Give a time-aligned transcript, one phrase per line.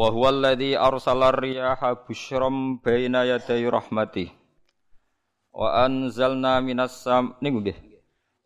[0.00, 4.32] Wa huwa alladhi arsala riyaha busyram baina yaday rahmatih.
[5.52, 7.76] Wa anzalna minas sam niku nggih.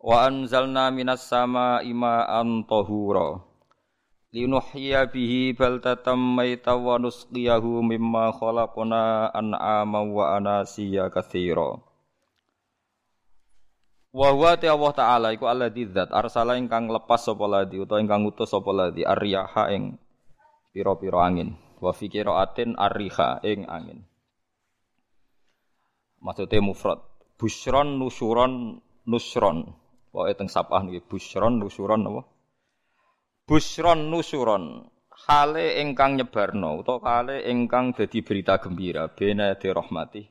[0.03, 3.39] Wa anzalna minas sama ma'an tahura.
[4.35, 11.79] Linuhyiya bihi baldatan mayta wa nusqiyahu mimma khalaqna an'ama wa anasiya katsira.
[14.11, 18.27] Wa huwa ta Allah taala iku alladzi dzat arsala ingkang lepas sapa ladi utawa ingkang
[18.27, 19.95] ngutus sapa ladi ar-riyaha ing
[20.75, 21.55] piro-piro angin.
[21.79, 24.03] Wa fi qiraatin arriha ing angin.
[26.19, 26.99] Maksudnya mufrad.
[27.39, 29.71] Busyron nusuron nusron.
[30.11, 32.21] Pokoke teng sapah niki busyron nusuron apa?
[33.47, 34.91] Busyron nusuron.
[35.15, 40.23] Hale ingkang nyebarno utawa hale ingkang dadi berita gembira bena de rahmati.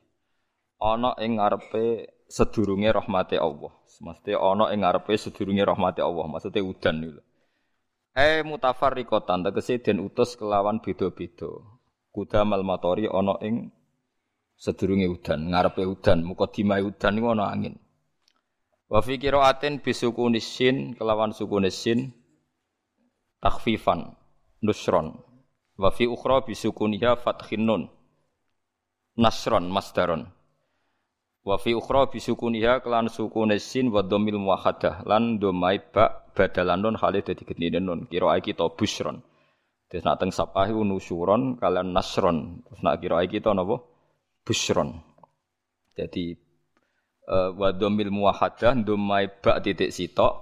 [0.77, 3.73] Ana ing ngarepe sedurunge rahmate Allah.
[4.01, 6.25] Maksudnya ana ing ngarepe sedurunge rahmate Allah.
[6.29, 7.21] Maksudnya udan niku.
[8.15, 11.51] Eh mutafarriqatan tegese den utus kelawan beda-beda.
[12.15, 13.75] Kudamal matori ana ing
[14.55, 17.75] sedurunge udan, ngarepe udan, mukadimah udan niku ana angin.
[18.87, 22.15] Wa fi qiraatin bisukunis sin kelawan sukunis sin
[23.43, 24.15] takhfifan
[24.63, 25.19] nusron.
[25.75, 27.83] Wa fi ukhra bisukuniha fathin nun.
[29.19, 30.31] Nasron masdaron.
[31.45, 37.21] Wa fi ukhra bisukuniha kelan sukunis sin wa muwahhadah lan domai ba badalan nun khalid
[37.21, 39.21] dadi gendine nun kira kita busron.
[39.85, 42.65] Terus nak teng sapah iku nusuron kalian nasron.
[42.65, 43.77] Terus nak kira kita napa?
[44.41, 44.97] Busron.
[45.93, 46.33] Jadi
[47.29, 50.33] uh, wa dhamil muwahhadah domai ba titik sitok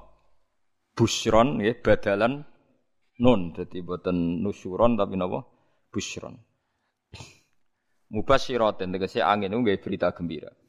[0.96, 2.48] busron nggih badalan
[3.20, 5.44] nun jadi boten nusuron tapi napa?
[5.92, 6.40] Busron.
[8.16, 10.63] Mubasyiratin tegese angin nggih berita gembira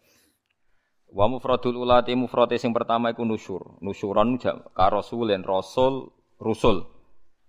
[1.14, 3.78] Wa mufradul ulati mufrate sing pertama iku nusyur.
[3.78, 6.10] Nusyuran ka rasulin rasul
[6.42, 6.90] rusul.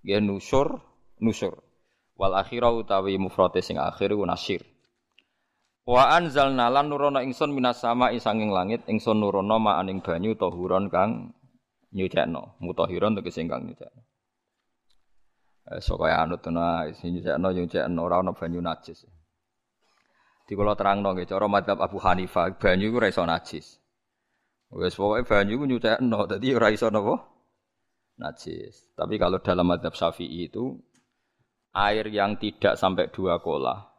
[0.06, 0.86] Nggih nusyur
[1.18, 1.66] nusyur.
[2.14, 4.62] Wal akhira utawi mufrate sing akhir iku nasyir.
[5.90, 11.34] Wa anzalna lan nurono ingsun minas sama isanging langit ingsun nurono maaning banyu tahuron kang
[11.90, 12.62] nyucekno.
[12.62, 14.02] Mutahiron tegese kang nyucekno.
[15.74, 19.10] Eh sok kaya anut ana sing nyucekno nyucekno ora ana banyu najis.
[20.46, 23.82] Di kula terangno nggih cara madzhab Abu Hanifah banyu iku ora iso najis.
[24.70, 27.18] Wes pokoke banyu iku nyutekno dadi ora iso napa?
[28.22, 28.94] Najis.
[28.94, 30.78] Tapi kalau dalam madzhab Syafi'i itu
[31.74, 33.90] air yang tidak sampai dua kola.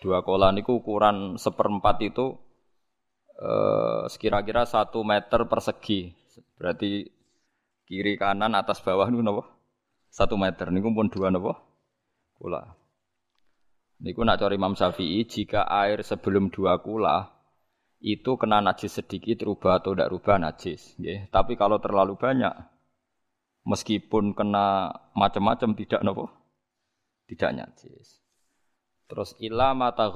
[0.00, 2.40] Dua kola niku ukuran seperempat itu
[3.36, 6.08] eh, sekira-kira satu meter persegi.
[6.56, 7.04] Berarti
[7.84, 9.44] kiri kanan atas bawah niku napa?
[10.08, 11.60] Satu meter niku pun dua napa?
[12.40, 12.81] Kola.
[14.02, 17.30] Niku nak cari Imam Syafi'i, jika air sebelum dua kula
[18.02, 20.98] itu kena najis sedikit rubah atau tidak rubah najis.
[20.98, 21.30] Yeah.
[21.30, 22.50] Tapi kalau terlalu banyak,
[23.62, 26.34] meskipun kena macam-macam tidak nopo,
[27.30, 28.18] tidak najis.
[29.06, 30.10] Terus ilah mata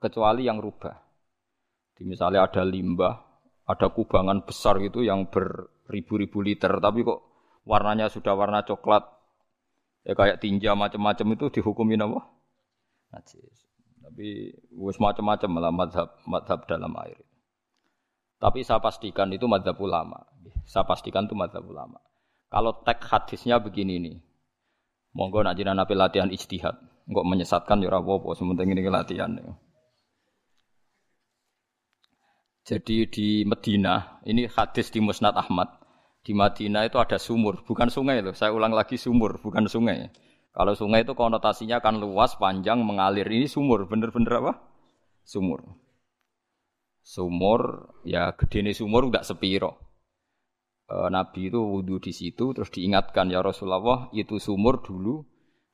[0.00, 0.96] kecuali yang rubah.
[1.92, 3.12] Di misalnya ada limbah,
[3.68, 7.20] ada kubangan besar gitu yang beribu-ribu liter, tapi kok
[7.68, 9.04] warnanya sudah warna coklat,
[10.08, 12.39] ya kayak tinja macam-macam itu dihukumi nopo
[13.12, 13.68] najis.
[14.00, 17.20] Tapi wis macam-macam malah madhab, madhab dalam air.
[18.40, 20.24] Tapi saya pastikan itu madhab ulama.
[20.64, 22.00] Saya pastikan itu madhab ulama.
[22.48, 24.16] Kalau teks hadisnya begini nih.
[25.12, 26.74] Monggo nak jinak nabi latihan ijtihad.
[27.10, 29.30] Enggak menyesatkan ya apa-apa, sementing ini latihan.
[29.34, 29.52] Ya.
[32.70, 35.66] Jadi di Medina, ini hadis di Musnad Ahmad.
[36.20, 38.36] Di Madinah itu ada sumur, bukan sungai loh.
[38.36, 40.12] Saya ulang lagi sumur, bukan sungai.
[40.50, 43.26] Kalau sungai itu konotasinya kan luas, panjang, mengalir.
[43.26, 44.52] Ini sumur, bener-bener apa?
[45.22, 45.62] Sumur.
[47.00, 49.78] Sumur, ya gede nih sumur enggak sepiro.
[50.90, 55.22] E, Nabi itu wudhu di situ, terus diingatkan ya Rasulullah itu sumur dulu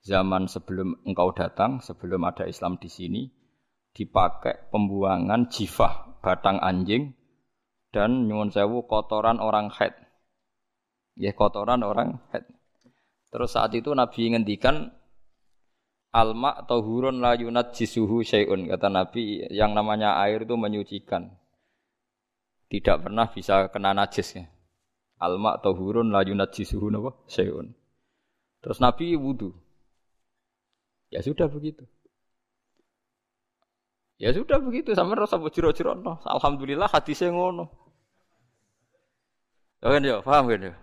[0.04, 3.22] zaman sebelum engkau datang, sebelum ada Islam di sini,
[3.96, 7.16] dipakai pembuangan jifah batang anjing
[7.96, 9.96] dan nyuwun sewu kotoran orang head.
[11.16, 12.44] Ya kotoran orang head.
[13.30, 14.90] Terus saat itu Nabi ngendikan
[16.14, 17.36] alma tahurun la
[17.68, 21.28] jisuhu syai'un kata Nabi yang namanya air itu menyucikan.
[22.66, 24.44] Tidak pernah bisa kena najis ya.
[25.20, 27.70] Alma tahurun la jisuhu napa syai'un.
[28.64, 29.52] Terus Nabi wudhu.
[31.12, 31.86] Ya sudah begitu.
[34.16, 36.16] Ya sudah begitu sampai rasa jiro-jiro no.
[36.24, 37.68] Alhamdulillah hadisnya ngono.
[39.84, 40.74] Ya kan ya, paham kan ya?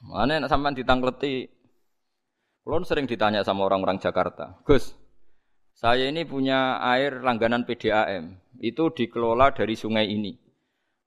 [0.00, 1.48] Mana nak sampean ditangkleti?
[2.64, 4.92] Kulon sering ditanya sama orang-orang Jakarta, Gus,
[5.72, 10.36] saya ini punya air langganan PDAM, itu dikelola dari sungai ini.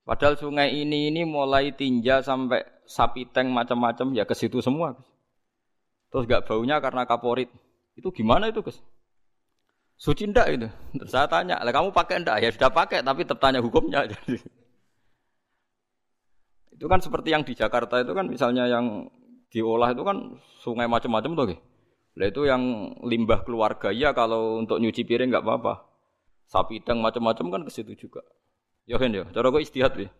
[0.02, 4.98] Padahal sungai ini ini mulai tinja sampai sapi tank macam-macam ya ke situ semua.
[6.10, 7.48] Terus gak baunya karena kaporit.
[7.94, 8.82] Itu gimana itu, Gus?
[9.94, 10.68] Suci ndak itu?
[10.98, 12.36] Terus saya tanya, kamu pakai ndak?
[12.42, 14.04] Ya sudah pakai, tapi tetap tanya hukumnya.
[16.74, 19.06] itu kan seperti yang di Jakarta itu kan misalnya yang
[19.54, 21.46] diolah itu kan sungai macam-macam tuh,
[22.18, 25.86] Lah itu yang limbah keluarga ya kalau untuk nyuci piring nggak apa-apa.
[26.50, 28.22] Sapi tank macam-macam kan ke situ juga.
[28.84, 30.10] Ya kan ya, cara kok istihad ya.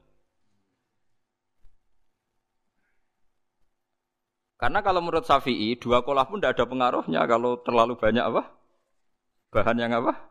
[4.57, 8.49] Karena kalau menurut Syafi'i dua kolah pun tidak ada pengaruhnya kalau terlalu banyak apa?
[9.53, 10.31] Bahan yang apa?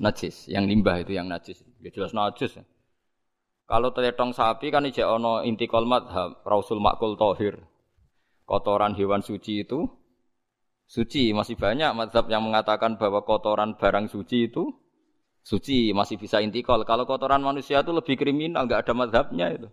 [0.00, 1.60] Najis, yang limbah itu yang najis.
[1.78, 2.56] Ya jelas najis.
[2.58, 2.64] Ya.
[3.70, 6.10] Kalau teletong sapi kan ijek ono inti kolmat
[6.42, 7.54] Rasul makul tohir.
[8.42, 9.86] Kotoran hewan suci itu
[10.90, 11.30] suci.
[11.30, 14.74] Masih banyak mazhab yang mengatakan bahwa kotoran barang suci itu
[15.46, 16.82] suci masih bisa intikal.
[16.82, 19.70] Kalau kotoran manusia itu lebih kriminal, nggak ada madhabnya itu.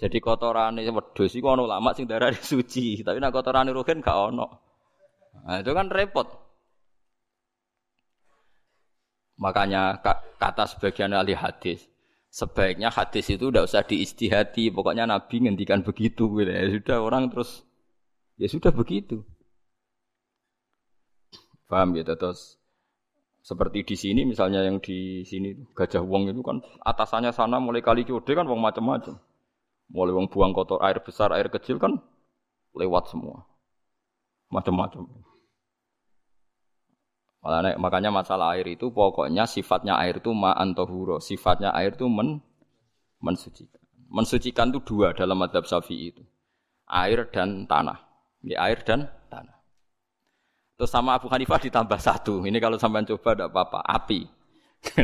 [0.00, 4.48] Jadi kotoran wedus itu ono lama sing darah suci, tapi nak kotoran rugen gak ono.
[5.44, 6.24] Nah, itu kan repot.
[9.36, 10.00] Makanya
[10.40, 11.89] kata sebagian ahli hadis,
[12.30, 16.50] sebaiknya hadis itu tidak usah diistihati, pokoknya Nabi ngendikan begitu gitu.
[16.50, 17.66] Ya sudah orang terus
[18.38, 19.26] ya sudah begitu.
[21.70, 22.58] Paham gitu terus
[23.40, 28.02] seperti di sini misalnya yang di sini Gajah Wong itu kan atasannya sana mulai kali
[28.06, 29.18] code kan wong macam-macam.
[29.90, 31.98] Mulai wong buang kotor air besar, air kecil kan
[32.78, 33.42] lewat semua.
[34.50, 35.29] Macam-macam.
[37.40, 41.24] Makanya masalah air itu pokoknya sifatnya air itu ma'an tohuro.
[41.24, 42.44] Sifatnya air itu men,
[43.24, 43.80] mensucikan.
[44.10, 46.22] Mensucikan itu dua dalam madhab syafi'i itu.
[46.84, 47.96] Air dan tanah.
[48.44, 49.56] Ya, air dan tanah.
[50.76, 52.44] Terus sama Abu Hanifah ditambah satu.
[52.44, 53.80] Ini kalau sampai coba tidak apa-apa.
[53.88, 54.20] Api.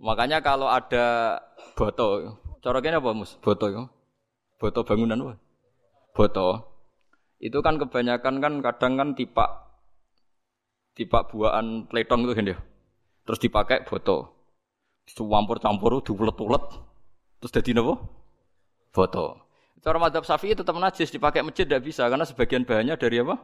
[0.00, 1.36] Makanya kalau ada
[1.76, 3.36] boto, coroknya apa mus?
[3.36, 3.84] Ya?
[4.56, 5.34] Boto bangunan apa?
[6.16, 6.48] Boto.
[7.40, 9.69] Itu kan kebanyakan kan kadang kan tipak
[11.00, 12.58] tipak buahan pletong itu kan dia.
[13.24, 14.36] Terus dipakai boto.
[15.10, 16.64] Campur-campur, diulet-ulet.
[17.40, 17.94] Terus jadi apa?
[18.92, 19.26] Boto.
[19.80, 23.40] Cara madhab syafi'i tetap najis dipakai masjid tidak bisa karena sebagian bahannya dari apa?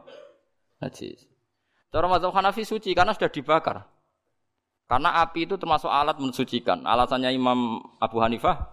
[0.81, 1.25] najis.
[1.89, 3.87] Cara mazhab Hanafi suci karena sudah dibakar.
[4.87, 6.85] Karena api itu termasuk alat mensucikan.
[6.87, 8.71] Alasannya Imam Abu Hanifah,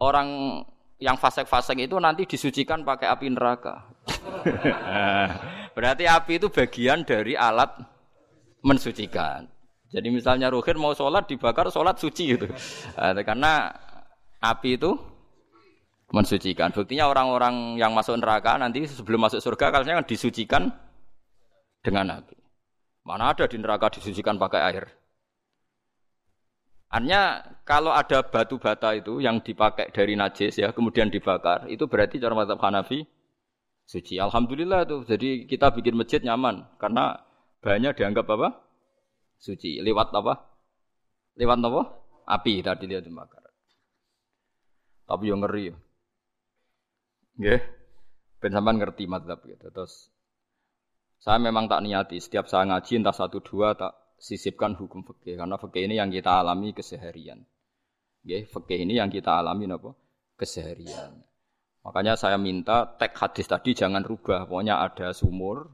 [0.00, 0.62] orang
[0.98, 3.84] yang fasek-fasek itu nanti disucikan pakai api neraka.
[5.78, 7.70] Berarti api itu bagian dari alat
[8.66, 9.46] mensucikan.
[9.94, 12.50] Jadi misalnya Ruhin mau sholat dibakar sholat suci itu.
[12.98, 13.70] Karena
[14.42, 14.98] api itu
[16.10, 16.74] mensucikan.
[16.74, 20.74] Buktinya orang-orang yang masuk neraka nanti sebelum masuk surga kalau kan disucikan
[21.78, 22.34] dengan api.
[23.06, 24.84] Mana ada di neraka disucikan pakai air.
[26.90, 32.18] Artinya kalau ada batu bata itu yang dipakai dari najis ya, kemudian dibakar, itu berarti
[32.18, 33.06] cara mata Hanafi
[33.88, 34.20] suci.
[34.20, 35.08] Alhamdulillah tuh.
[35.08, 37.24] Jadi kita bikin masjid nyaman karena
[37.64, 38.60] banyak dianggap apa?
[39.40, 39.80] Suci.
[39.80, 40.44] Lewat apa?
[41.40, 41.82] Lewat apa?
[42.28, 43.48] Api tadi dia dibakar.
[45.08, 45.72] Tapi yang ngeri.
[47.40, 47.60] Nggih.
[48.38, 49.72] Ben sampean ngerti madzhab gitu.
[49.72, 50.12] Terus
[51.18, 55.58] saya memang tak niati setiap saya ngaji entah satu dua tak sisipkan hukum fikih karena
[55.58, 57.42] fikih ini yang kita alami keseharian.
[58.22, 59.96] Ya, fikih ini yang kita alami apa?
[60.38, 61.27] Keseharian.
[61.88, 64.44] Makanya saya minta teks hadis tadi jangan rubah.
[64.44, 65.72] Pokoknya ada sumur.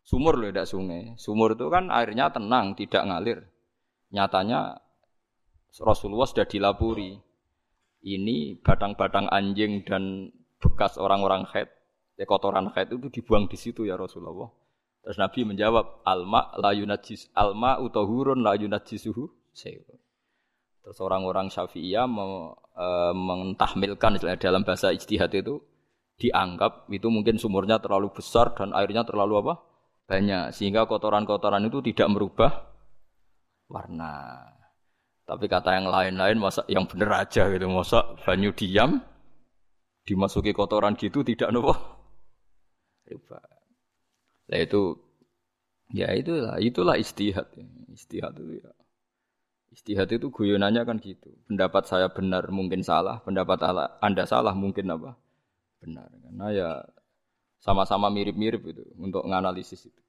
[0.00, 1.12] Sumur loh, tidak sungai.
[1.20, 3.44] Sumur itu kan airnya tenang, tidak ngalir.
[4.08, 4.80] Nyatanya
[5.84, 7.20] Rasulullah sudah dilapuri.
[8.00, 11.68] Ini batang-batang anjing dan bekas orang-orang haid,
[12.16, 14.48] ya kotoran haid itu dibuang di situ ya Rasulullah.
[15.04, 19.52] Terus Nabi menjawab, alma la yunajis alma utahurun la yunajisuhu
[20.80, 22.08] Terus orang-orang Syafi'iyah
[22.80, 25.60] e, mentahmilkan dalam bahasa ijtihad itu
[26.16, 29.54] dianggap itu mungkin sumurnya terlalu besar dan airnya terlalu apa?
[30.10, 32.66] banyak sehingga kotoran-kotoran itu tidak merubah
[33.70, 34.42] warna.
[35.22, 38.98] Tapi kata yang lain-lain masa yang benar aja gitu, masa banyu diam
[40.02, 41.78] dimasuki kotoran gitu tidak nopo
[44.58, 44.82] itu
[45.94, 47.46] ya itulah itulah istihad.
[47.90, 48.70] Istihad itu ya.
[49.70, 51.30] Istihad itu guyonannya kan gitu.
[51.46, 53.62] Pendapat saya benar mungkin salah, pendapat
[54.02, 55.14] Anda salah mungkin apa?
[55.78, 56.10] Benar.
[56.10, 56.70] Karena ya
[57.62, 60.02] sama-sama mirip-mirip itu untuk menganalisis itu.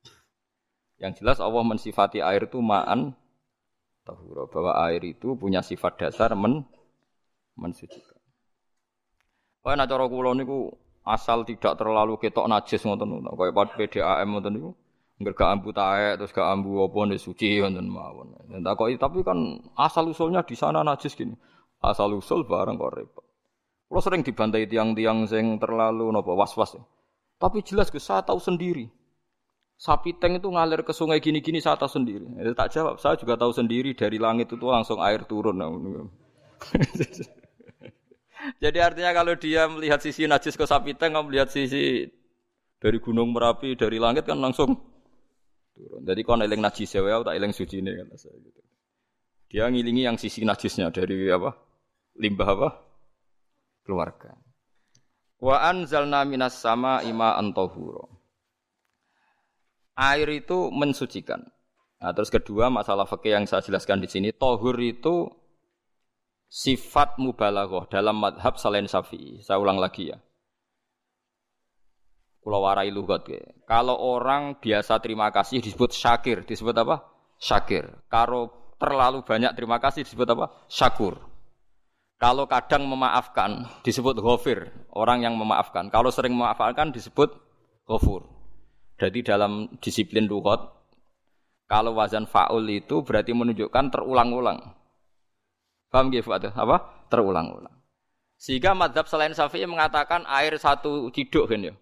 [0.98, 3.14] Yang jelas Allah mensifati air itu ma'an
[4.02, 6.66] tahura bahwa air itu punya sifat dasar men
[7.54, 8.18] mensucikan.
[9.62, 10.74] Kaya nak cara kula niku
[11.06, 13.34] asal tidak terlalu ketok najis ngoten niku.
[13.38, 14.72] Kaya PDAM ngoten niku.
[15.22, 18.34] Enggak gak ambu taek terus gak ambu apa nih suci ngoten mawon.
[18.66, 19.38] Takoki tapi kan
[19.78, 21.38] asal usulnya di sana najis gini.
[21.78, 23.26] Asal usul bareng kok repot.
[23.86, 26.74] Kalau sering dibantai tiang-tiang sing terlalu nopo was-was.
[27.38, 28.90] Tapi jelas gue saya tahu sendiri.
[29.78, 32.26] Sapi teng itu ngalir ke sungai gini-gini saya tahu sendiri.
[32.42, 35.58] Itu tak jawab, saya juga tahu sendiri dari langit itu langsung air turun.
[38.64, 42.10] Jadi artinya kalau dia melihat sisi najis ke sapi kamu melihat sisi
[42.82, 44.91] dari gunung merapi dari langit kan langsung
[45.82, 46.06] turun.
[46.06, 48.62] Jadi kalau eling najis ya, tak eling suci ini kata saya gitu.
[49.50, 51.58] Dia ngilingi yang sisi najisnya dari apa?
[52.22, 52.70] Limbah apa?
[53.82, 54.38] Keluarga.
[55.42, 58.22] Wa anzalna minas sama ima antahuro.
[59.98, 61.42] Air itu mensucikan.
[62.02, 65.30] Nah, terus kedua masalah fikih yang saya jelaskan di sini, tohur itu
[66.52, 69.42] sifat mubalaghah dalam madhab selain syafi'i.
[69.42, 70.18] Saya ulang lagi ya.
[72.42, 73.30] Pulau warai lugat.
[73.70, 77.06] Kalau orang biasa terima kasih disebut syakir, disebut apa?
[77.38, 77.86] Syakir.
[78.10, 78.50] Kalau
[78.82, 80.50] terlalu banyak terima kasih disebut apa?
[80.66, 81.22] Syakur.
[82.18, 85.90] Kalau kadang memaafkan disebut ghafir, orang yang memaafkan.
[85.94, 87.34] Kalau sering memaafkan disebut
[87.86, 88.26] ghafur.
[88.98, 90.62] Jadi dalam disiplin lughat
[91.66, 94.60] kalau wazan faul itu berarti menunjukkan terulang-ulang.
[95.88, 97.08] Paham nggih Apa?
[97.08, 97.74] Terulang-ulang.
[98.36, 101.74] Sehingga madhab selain Syafi'i mengatakan air satu ciduk kan ya.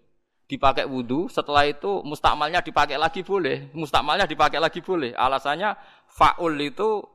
[0.50, 3.70] Dipakai wudhu, setelah itu mustakmalnya dipakai lagi boleh.
[3.70, 5.14] Mustakmalnya dipakai lagi boleh.
[5.14, 5.78] Alasannya
[6.10, 7.06] faul itu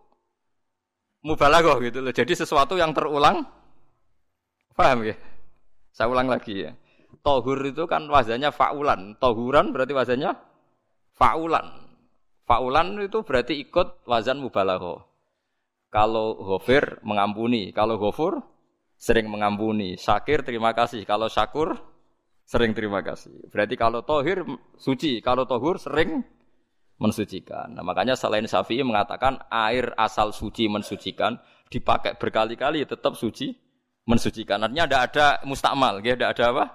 [1.20, 2.16] mubalaghah gitu loh.
[2.16, 3.44] Jadi sesuatu yang terulang.
[4.72, 5.20] Paham ya?
[5.92, 6.72] Saya ulang lagi ya.
[7.20, 9.20] Tohur itu kan wazannya faulan.
[9.20, 10.32] Tohuran berarti wazannya
[11.12, 11.68] faulan.
[12.48, 15.04] Faulan itu berarti ikut wazan mubalaghah.
[15.92, 18.40] Kalau ghafir mengampuni, kalau ghafur
[18.96, 20.00] sering mengampuni.
[20.00, 21.76] Syakir terima kasih, kalau syakur
[22.46, 23.50] sering terima kasih.
[23.50, 24.46] Berarti kalau tohir
[24.78, 26.22] suci, kalau tohur sering
[27.02, 27.76] mensucikan.
[27.76, 31.36] Nah, makanya selain Syafi'i mengatakan air asal suci mensucikan
[31.68, 33.52] dipakai berkali-kali tetap suci
[34.08, 34.64] mensucikan.
[34.64, 36.66] Artinya tidak ada mustakmal, ya, tidak ada apa?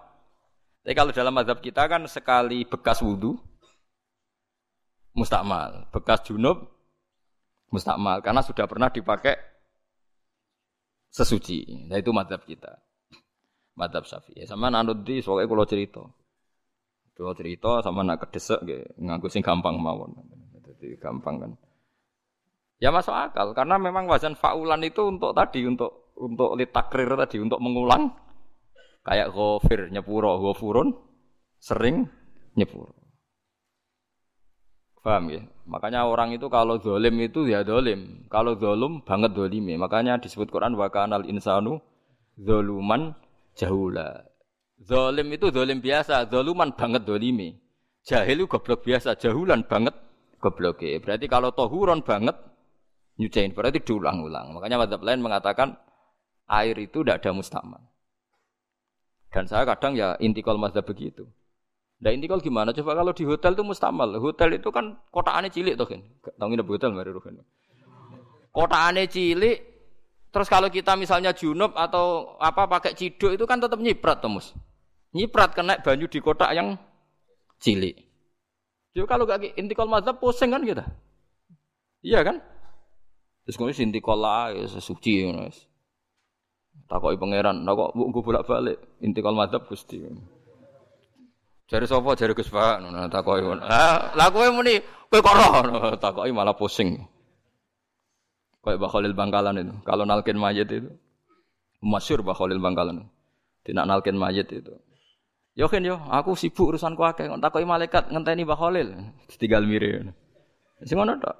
[0.84, 3.36] Tapi kalau dalam mazhab kita kan sekali bekas wudhu
[5.12, 6.66] mustakmal, bekas junub
[7.70, 9.36] mustakmal karena sudah pernah dipakai
[11.12, 11.86] sesuci.
[11.86, 12.80] Nah itu mazhab kita.
[13.80, 14.44] Mazhab Syafi'i.
[14.44, 16.04] Sama nanut di soalnya kalau cerita.
[17.16, 18.60] Kalau cerita sama nak kedesek
[19.00, 20.12] nganggo sing gampang mawon.
[20.60, 21.52] Jadi gampang kan.
[22.80, 27.60] Ya masuk akal karena memang wazan faulan itu untuk tadi untuk untuk litakrir tadi untuk
[27.60, 28.12] mengulang
[29.04, 30.96] kayak ghafir nyepuro ghafurun
[31.60, 32.08] sering
[32.56, 33.00] nyepuro.
[35.00, 35.40] Paham ya?
[35.64, 38.28] Makanya orang itu kalau dolim itu ya dolim.
[38.28, 39.72] Kalau dolum banget dolimi.
[39.80, 41.80] Makanya disebut Quran wa kanal insanu
[42.36, 43.16] doluman
[43.60, 44.24] jahula.
[44.80, 47.60] Zalim itu zalim biasa, zaluman banget dolimi.
[48.00, 49.92] Jahil itu goblok biasa, jahulan banget
[50.40, 50.80] goblok.
[50.80, 52.32] Berarti kalau tohuron banget
[53.20, 54.56] nyucain berarti diulang-ulang.
[54.56, 55.76] Makanya mazhab lain mengatakan
[56.48, 57.84] air itu tidak ada mustamal.
[59.28, 61.28] Dan saya kadang ya intikal mazhab begitu.
[62.00, 62.72] Nah intikal gimana?
[62.72, 64.08] Coba kalau di hotel itu mustamal.
[64.16, 66.00] Hotel itu kan kota aneh cilik tuh kan.
[66.24, 67.12] Tahu nginep hotel mari.
[68.48, 69.69] Kota aneh cilik.
[70.30, 74.54] Terus kalau kita misalnya junub atau apa pakai ciduk itu kan tetap nyiprat tuh mus
[75.10, 76.78] nyiprat kena banyu di kotak yang
[77.58, 77.94] cilik.
[78.90, 80.86] Jadi kalau gak intikal mazhab pusing kan kita.
[82.02, 82.42] Iya kan?
[83.46, 85.30] Terus kemudian intikal lah, ya sesuci.
[86.90, 90.02] Takoi pangeran, nah kok gue bolak balik intikal mazhab gusti.
[91.70, 93.46] Jari sopo, jari Gus Pak, nah takoi.
[93.62, 96.98] Ah, lah kowe muni kowe kok roh, takoi malah pusing.
[98.60, 99.74] Kayak Bakhalil Bangkalan itu.
[99.88, 100.92] Kalau nalkin mayat itu
[101.80, 103.08] masyur Bakhalil Bangkalan.
[103.64, 104.72] Tidak nalkin mayat itu.
[105.56, 107.26] Yo kan yo, aku sibuk urusanku akeh.
[107.26, 108.88] Kok takoki malaikat ngenteni Mbah Khalil.
[109.40, 110.12] Tinggal mire.
[110.84, 111.36] Sing ngono tok.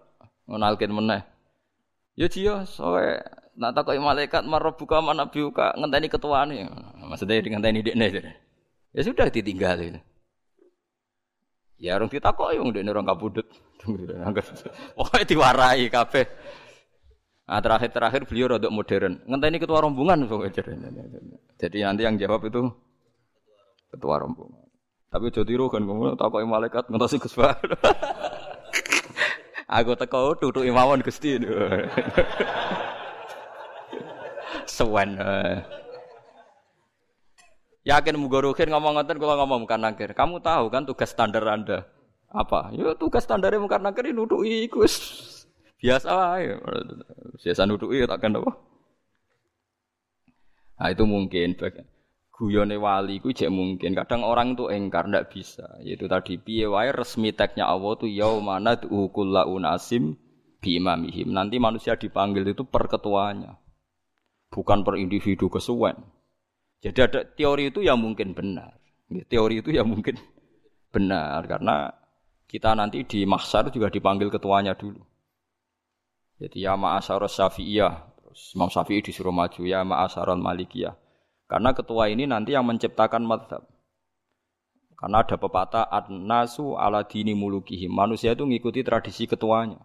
[0.51, 1.23] Ngonalken meneh.
[2.19, 3.21] Yo jiyo, sowe
[3.57, 6.69] nak takoki malaikat marabbuka manabiuka ngenteni ketuane.
[7.05, 8.07] Maksudnya ngenteni dekne.
[8.97, 10.01] Ya sudah ditinggal.
[11.81, 13.47] Ya orang ditakoki wong dekne orang kabudut.
[14.97, 16.27] Pokoknya diwarai kabeh.
[17.51, 19.19] Nah, terakhir-terakhir beliau rodok modern.
[19.27, 20.23] Ngenteni ketua rombongan
[21.59, 22.71] Jadi nanti yang jawab itu
[23.91, 24.71] ketua rombongan.
[25.11, 27.35] Tapi jadi tiru kan kamu takoki malaikat ngerti Gus
[29.83, 31.43] Aku teko tutuk imawon Gusti.
[34.71, 35.19] Sewen.
[37.83, 40.15] Yakin mugorokin ngomong ngoten kula ngomong bukan nakir.
[40.15, 41.83] Kamu tahu kan tugas standar Anda
[42.31, 42.71] apa?
[42.79, 44.87] Ya tugas standarnya bukan nakir nutuki iku
[45.81, 46.13] biasa.
[47.41, 48.53] Biasa nutuki tak kan apa?
[50.81, 51.57] Nah itu mungkin
[52.33, 53.93] guyone wali ku jek mungkin.
[53.93, 55.77] Kadang orang itu engkar ndak bisa.
[55.85, 60.17] Yaitu tadi piye wae resmi teknya Allah tuh yaumana kullu unasim
[60.61, 61.33] bi imamihim.
[61.37, 63.61] Nanti manusia dipanggil itu per ketuanya.
[64.49, 66.01] Bukan per individu kesuwen.
[66.81, 68.73] Jadi ada teori itu yang mungkin benar.
[69.29, 70.17] Teori itu yang mungkin
[70.89, 71.93] benar karena
[72.49, 75.10] kita nanti di mahsyar juga dipanggil ketuanya dulu.
[76.41, 77.95] Jadi ya ma'asyar syafi'iyah.
[78.25, 80.97] Terus Imam Syafi'i disuruh maju ya ma'asyar malikiyah
[81.51, 83.67] karena ketua ini nanti yang menciptakan madhab.
[84.95, 87.91] Karena ada pepatah an-nasu ala dini mulukihim.
[87.91, 89.83] Manusia itu mengikuti tradisi ketuanya.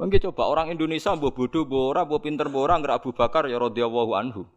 [0.00, 3.60] Mungkin coba orang Indonesia mbok bodoh, mbok ora, mbok pinter, mbok ora, Abu Bakar ya
[3.60, 4.48] radhiyallahu anhu.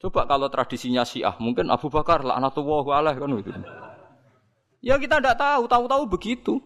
[0.00, 3.52] Coba kalau tradisinya Syiah, mungkin Abu Bakar laknatullah alaih kan itu.
[4.80, 6.64] Ya kita tidak tahu, tahu-tahu begitu.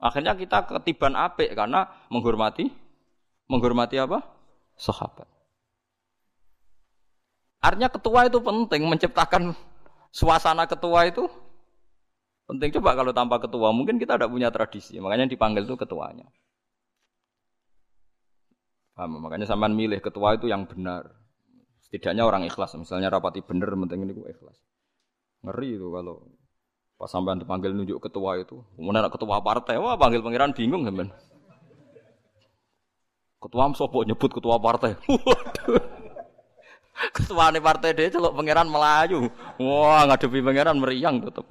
[0.00, 2.72] Akhirnya kita ketiban apik karena menghormati
[3.52, 4.24] menghormati apa?
[4.80, 5.28] Sahabat.
[7.60, 9.52] Artinya ketua itu penting menciptakan
[10.08, 11.28] suasana ketua itu
[12.48, 12.72] penting.
[12.80, 14.96] Coba kalau tanpa ketua mungkin kita tidak punya tradisi.
[14.96, 16.24] Makanya dipanggil itu ketuanya.
[18.96, 19.20] Paham?
[19.20, 21.12] Makanya sampean milih ketua itu yang benar.
[21.84, 22.72] Setidaknya orang ikhlas.
[22.80, 24.56] Misalnya rapati benar, penting ini ikhlas.
[25.44, 26.24] Ngeri itu kalau
[27.00, 28.60] pas sampean dipanggil nunjuk ketua itu.
[28.76, 31.08] Kemudian ketua partai, wah panggil pangeran bingung sampean.
[33.40, 35.00] Ketua sopo nyebut ketua partai.
[35.08, 35.80] Waduh.
[37.16, 39.32] Ketuane partai dia celok pangeran Melayu.
[39.56, 41.48] Wah, ngadepi pangeran meriang tetep.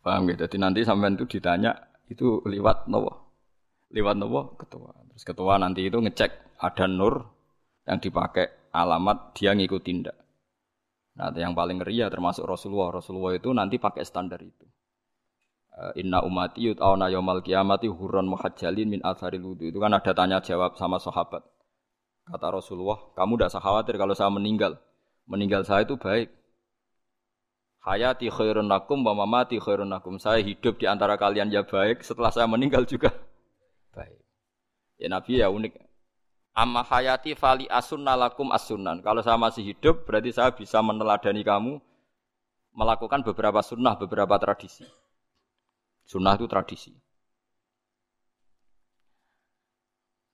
[0.00, 0.40] Paham gitu.
[0.48, 1.76] Jadi nanti sampean itu ditanya
[2.08, 3.36] itu lewat nopo?
[3.92, 4.56] Lewat nopo?
[4.56, 4.96] Ketua.
[5.12, 7.28] Terus ketua nanti itu ngecek ada nur
[7.84, 10.16] yang dipakai alamat dia ngikutin ndak.
[11.20, 12.96] Nah, yang paling ngeri ya termasuk Rasulullah.
[12.96, 14.64] Rasulullah itu nanti pakai standar itu.
[15.76, 19.68] Eh, inna umati yut'auna yaumal kiamati hurran muhajjalin min atharil wudu.
[19.68, 21.44] Itu kan ada tanya jawab sama sahabat.
[22.24, 24.80] Kata Rasulullah, kamu tidak usah khawatir kalau saya meninggal.
[25.28, 26.32] Meninggal saya itu baik.
[27.84, 30.16] Hayati khairun nakum wa mamati khairun nakum.
[30.16, 33.12] Saya hidup di antara kalian ya baik, setelah saya meninggal juga
[33.96, 34.24] baik.
[34.96, 35.89] Ya Nabi ya unik.
[36.50, 38.98] Amma hayati fali asunna lakum asunan.
[39.00, 41.78] Kalau saya masih hidup, berarti saya bisa meneladani kamu
[42.74, 44.86] melakukan beberapa sunnah, beberapa tradisi.
[46.06, 46.90] Sunnah itu tradisi.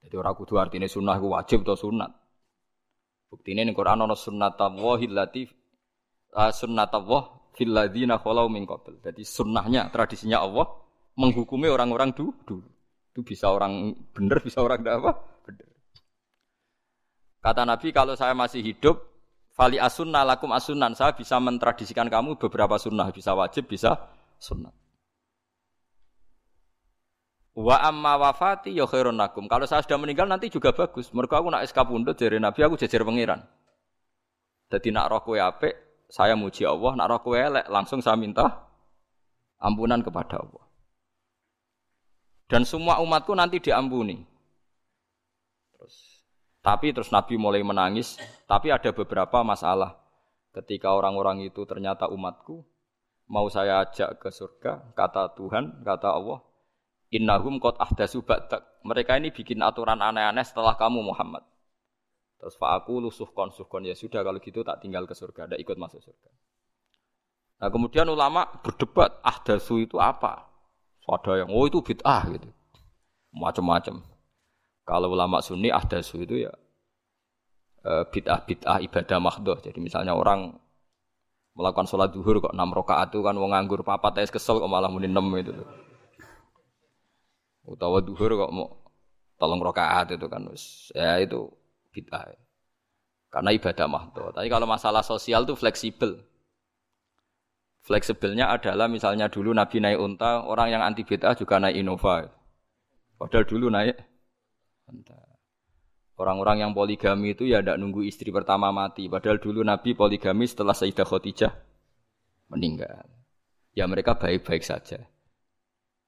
[0.06, 2.10] Jadi orang kudu artinya sunnah itu wajib atau sunat.
[3.26, 5.50] Bukti ini Quran ada sunnat Allah lati
[6.30, 7.26] uh, sunnat Allah
[7.58, 9.02] fil ladina khalau min qabl.
[9.02, 10.70] Jadi sunnahnya, tradisinya Allah
[11.18, 12.32] menghukumi orang-orang dulu.
[13.10, 15.12] Itu bisa orang benar, bisa orang tidak apa?
[17.46, 19.06] Kata Nabi kalau saya masih hidup,
[19.54, 20.98] fali asunna lakum asunan.
[20.98, 24.02] Saya bisa mentradisikan kamu beberapa sunnah, bisa wajib, bisa
[24.42, 24.74] sunnah.
[27.54, 29.14] Wa amma wafati ya khairun.
[29.30, 31.14] Kalau saya sudah meninggal nanti juga bagus.
[31.14, 33.46] Mereka aku nak SK pundut dari Nabi aku jejer pangeran.
[34.66, 38.66] Jadi nak roh kowe apik, saya muji Allah, nak roh kowe elek langsung saya minta
[39.62, 40.66] ampunan kepada Allah.
[42.50, 44.34] Dan semua umatku nanti diampuni.
[46.66, 48.18] Tapi terus Nabi mulai menangis,
[48.50, 50.02] tapi ada beberapa masalah.
[50.50, 52.66] Ketika orang-orang itu ternyata umatku,
[53.30, 56.42] mau saya ajak ke surga, kata Tuhan, kata Allah,
[57.14, 58.82] Innahum qad ahdasu ba'dak.
[58.82, 61.46] Mereka ini bikin aturan aneh-aneh setelah kamu Muhammad.
[62.42, 65.76] Terus aku lusuh kon suhkon ya sudah kalau gitu tak tinggal ke surga, tidak ikut
[65.78, 66.30] masuk surga.
[67.62, 70.50] Nah kemudian ulama berdebat ahdasu itu apa?
[71.06, 72.50] Ada yang oh itu bid'ah gitu,
[73.30, 74.02] macam-macam.
[74.86, 76.54] Kalau ulama sunni ahdasu itu ya
[77.82, 79.58] eh, bid'ah bid'ah ibadah mahdoh.
[79.58, 80.54] Jadi misalnya orang
[81.58, 84.86] melakukan sholat duhur kok enam rakaat itu kan mau nganggur papat es kesel kok malah
[84.86, 85.50] muni enam itu.
[87.66, 88.86] Utawa duhur kok mau
[89.34, 90.46] tolong rokaat itu kan
[90.94, 91.50] ya itu
[91.90, 92.30] bid'ah.
[93.26, 94.30] Karena ibadah mahdo.
[94.30, 96.22] Tapi kalau masalah sosial itu fleksibel.
[97.82, 102.26] Fleksibelnya adalah misalnya dulu Nabi naik unta, orang yang anti bid'ah juga naik Innova.
[103.18, 104.15] Padahal dulu naik
[106.16, 109.04] Orang-orang yang poligami itu ya tidak nunggu istri pertama mati.
[109.04, 111.52] Padahal dulu Nabi poligami setelah Sayyidah Khadijah
[112.48, 113.04] meninggal.
[113.76, 115.04] Ya mereka baik-baik saja.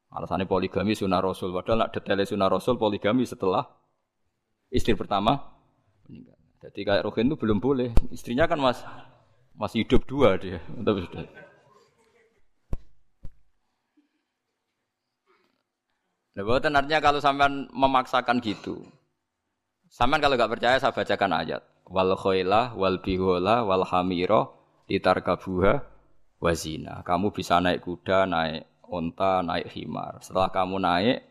[0.09, 1.53] Alasannya poligami sunnah Rasul.
[1.53, 3.69] Padahal nak detailnya sunnah Rasul poligami setelah
[4.73, 5.61] istri pertama
[6.09, 6.41] meninggal.
[6.65, 7.93] Jadi kayak Rohin itu belum boleh.
[8.09, 8.81] Istrinya kan mas,
[9.53, 10.65] masih hidup dua dia.
[16.39, 18.87] Nah, buatan artinya kalau sampean memaksakan gitu.
[19.91, 21.67] Sampean kalau nggak percaya saya bacakan ayat.
[21.91, 24.55] Wal khoilah wal bihola wal hamiro
[24.87, 25.83] litarkabuha
[26.39, 27.03] wazina.
[27.03, 30.23] Kamu bisa naik kuda, naik onta, naik himar.
[30.23, 31.27] Setelah kamu naik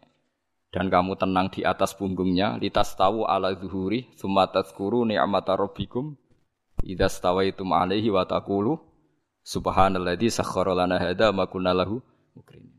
[0.76, 6.20] dan kamu tenang di atas punggungnya, litas tahu ala zuhuri, sumatat kuru ni'mata rabbikum,
[6.84, 8.76] idza stawaitum alaihi wa taqulu
[9.40, 12.04] subhanalladzi sakhkhara lana hadza ma kunna lahu
[12.36, 12.77] mukrin.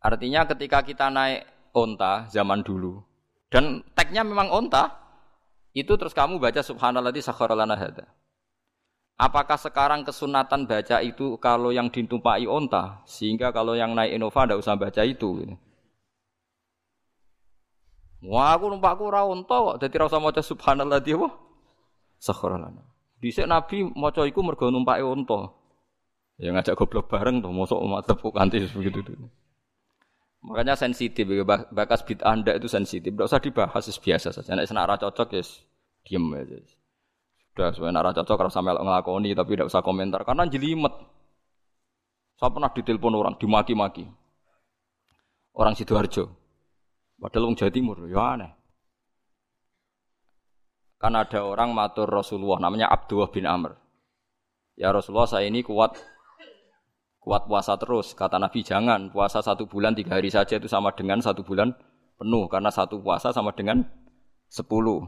[0.00, 1.44] Artinya ketika kita naik
[1.76, 3.02] onta zaman dulu
[3.52, 4.90] dan tagnya memang onta,
[5.76, 8.08] itu terus kamu baca subhanalladzi sakhkhara lana hadza.
[9.16, 14.60] Apakah sekarang kesunatan baca itu kalau yang ditumpai onta, sehingga kalau yang naik Innova tidak
[14.60, 15.56] usah baca itu?
[18.20, 21.32] Wah, aku numpakku ora onta kok, dadi ora usah maca subhanallah dia wah.
[22.20, 22.84] Sakharalana.
[23.20, 25.48] Dhisik Nabi maca iku mergo numpake onta.
[26.36, 29.16] Ya ngajak goblok bareng tuh, mosok mantep kok kanthi begitu tuh.
[30.44, 31.24] Makanya sensitif,
[31.72, 33.14] bakas bid anda itu sensitif.
[33.14, 34.52] Tidak usah dibahas, biasa saja.
[34.52, 35.42] Nek senak cocok ya
[36.06, 36.58] diem aja.
[37.56, 40.92] Sudah supaya nara cocok kalau sampai ngelakoni tapi tidak usah komentar karena jelimet.
[42.36, 44.04] Saya pernah ditelepon orang dimaki-maki.
[45.56, 46.28] Orang sidoarjo.
[47.16, 48.52] Padahal orang Jawa Timur, ya aneh.
[51.00, 53.72] Kan ada orang matur Rasulullah namanya Abdullah bin Amr.
[54.76, 55.96] Ya Rasulullah saya ini kuat
[57.26, 58.14] kuat puasa terus.
[58.14, 61.74] Kata Nabi jangan puasa satu bulan tiga hari saja itu sama dengan satu bulan
[62.14, 63.82] penuh karena satu puasa sama dengan
[64.46, 65.02] sepuluh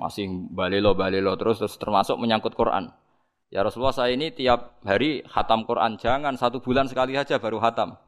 [0.00, 2.88] masih balelo balelo terus terus termasuk menyangkut Quran.
[3.52, 8.00] Ya Rasulullah saya ini tiap hari hatam Quran jangan satu bulan sekali saja baru hatam.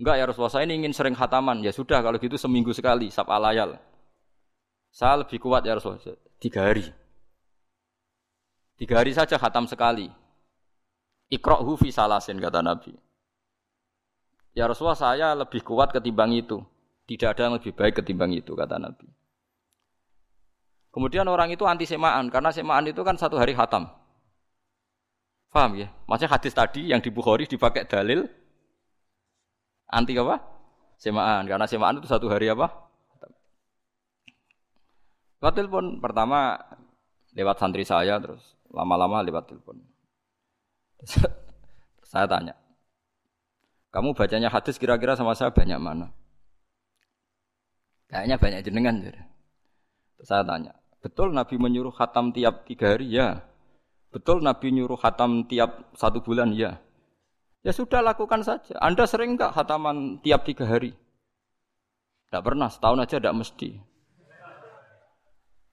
[0.00, 3.28] Enggak ya Rasulullah saya ini ingin sering hataman ya sudah kalau gitu seminggu sekali sab
[3.28, 3.76] alayal.
[4.90, 6.88] Saya lebih kuat ya Rasulullah tiga hari.
[8.80, 10.23] Tiga hari saja hatam sekali.
[11.34, 12.94] Ikrohu fi salasin kata Nabi.
[14.54, 16.62] Ya Rasulullah saya lebih kuat ketimbang itu.
[17.04, 19.10] Tidak ada yang lebih baik ketimbang itu kata Nabi.
[20.94, 23.90] Kemudian orang itu anti semaan karena semaan itu kan satu hari hatam.
[25.50, 25.90] Paham ya?
[26.06, 28.30] Maksudnya hadis tadi yang di Bukhari dipakai dalil
[29.90, 30.38] anti apa?
[30.94, 32.70] Semaan karena semaan itu satu hari apa?
[35.42, 36.56] Lewat telepon pertama
[37.34, 39.82] lewat santri saya terus lama-lama lewat telepon.
[42.10, 42.54] saya tanya,
[43.90, 46.10] kamu bacanya hadis kira-kira sama saya banyak mana?
[48.06, 48.94] Kayaknya banyak jenengan.
[49.02, 50.72] Terus saya tanya,
[51.04, 53.12] Betul Nabi menyuruh khatam tiap tiga hari?
[53.12, 53.44] Ya.
[54.08, 56.56] Betul Nabi nyuruh khatam tiap satu bulan?
[56.56, 56.80] Ya.
[57.60, 58.72] Ya sudah lakukan saja.
[58.80, 60.96] Anda sering nggak khataman tiap tiga hari?
[62.28, 63.76] Tidak pernah, setahun aja tidak mesti.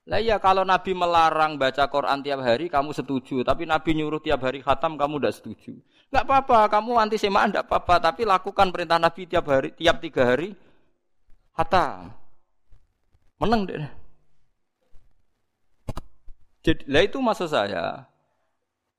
[0.09, 4.41] Lah iya kalau Nabi melarang baca Quran tiap hari kamu setuju, tapi Nabi nyuruh tiap
[4.41, 5.77] hari khatam kamu tidak setuju.
[6.09, 10.25] Enggak apa-apa, kamu anti semaan enggak apa-apa, tapi lakukan perintah Nabi tiap hari, tiap tiga
[10.25, 10.57] hari
[11.53, 12.09] khatam.
[13.37, 13.85] Menang deh.
[16.61, 18.05] Jadi, lah itu maksud saya.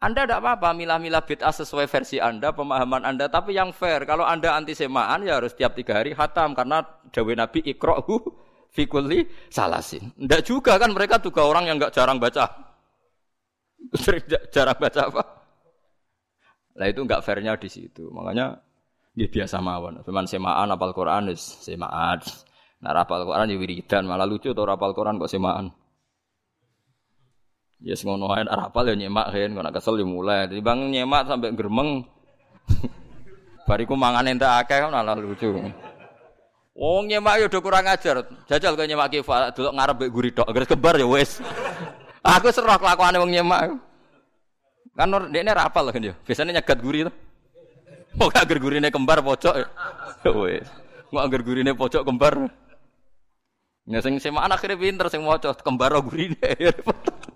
[0.02, 3.30] Anda tidak apa-apa milah-milah bid'ah sesuai versi Anda, pemahaman Anda.
[3.30, 6.58] Tapi yang fair, kalau Anda anti semaan ya harus tiap tiga hari hatam.
[6.58, 6.82] Karena
[7.14, 8.18] dawe Nabi ikro'hu
[8.72, 10.10] fikuli salasin.
[10.16, 12.48] Tidak juga kan mereka juga orang yang nggak jarang baca.
[14.54, 15.22] jarang baca apa?
[16.80, 18.08] Lah itu nggak fairnya di situ.
[18.08, 18.56] Makanya
[19.12, 20.00] dia biasa mawon.
[20.02, 22.18] Cuman semaan apal Quran semaan.
[22.82, 25.70] Nah rapal Quran ya wiridan malah lucu tuh rapal Quran kok semaan.
[27.82, 30.46] Ya ngono ae rapal ya nyemak kan, kok kesel ya mulai.
[30.48, 32.06] Jadi bang nyemak sampai geremeng.
[33.68, 35.50] Bariku mangan entek akeh kan malah lucu.
[36.72, 38.24] Wong nyemak ya udah kurang ajar.
[38.48, 40.48] Jajal kok nyemak kifa delok ngarep mbek guri tok.
[40.48, 41.44] Agar kebar ya wis.
[42.24, 43.76] Aku serah kelakuane wong nyemak.
[44.96, 46.16] Kan dekne rapal kan ya.
[46.24, 47.12] Biasanya nyegat guri to.
[48.12, 49.54] Kok agar gurine kembar pojok.
[50.44, 50.68] Wis.
[51.08, 52.44] Kok agar gurine pojok kembar.
[53.88, 56.36] Ya sing semaan akhirnya pinter sing maca kembar gurine.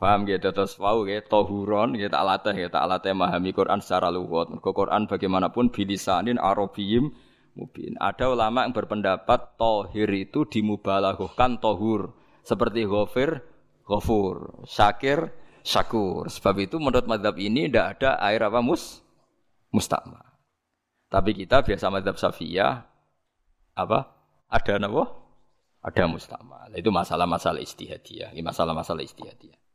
[0.00, 4.48] Paham gitu terus wau gitu tohuron gitu alatnya gitu alatnya memahami Quran secara luwat.
[4.48, 7.12] Mergo Quran bagaimanapun bilisanin arabiyim
[7.52, 8.00] mubin.
[8.00, 13.44] Ada ulama yang berpendapat tohir itu dimubalaghkan tohur seperti ghafir
[13.84, 16.32] ghafur, syakir syakur.
[16.32, 19.04] Sebab itu menurut madhab ini tidak ada air apa mus
[19.68, 20.24] mustama.
[21.12, 22.88] Tapi kita biasa madhab safiyah
[23.76, 23.98] apa
[24.48, 25.12] ada napa?
[25.84, 26.72] Ada mustama.
[26.72, 28.32] Itu masalah-masalah istihadiyah.
[28.32, 29.69] Ini masalah-masalah istihadiyah.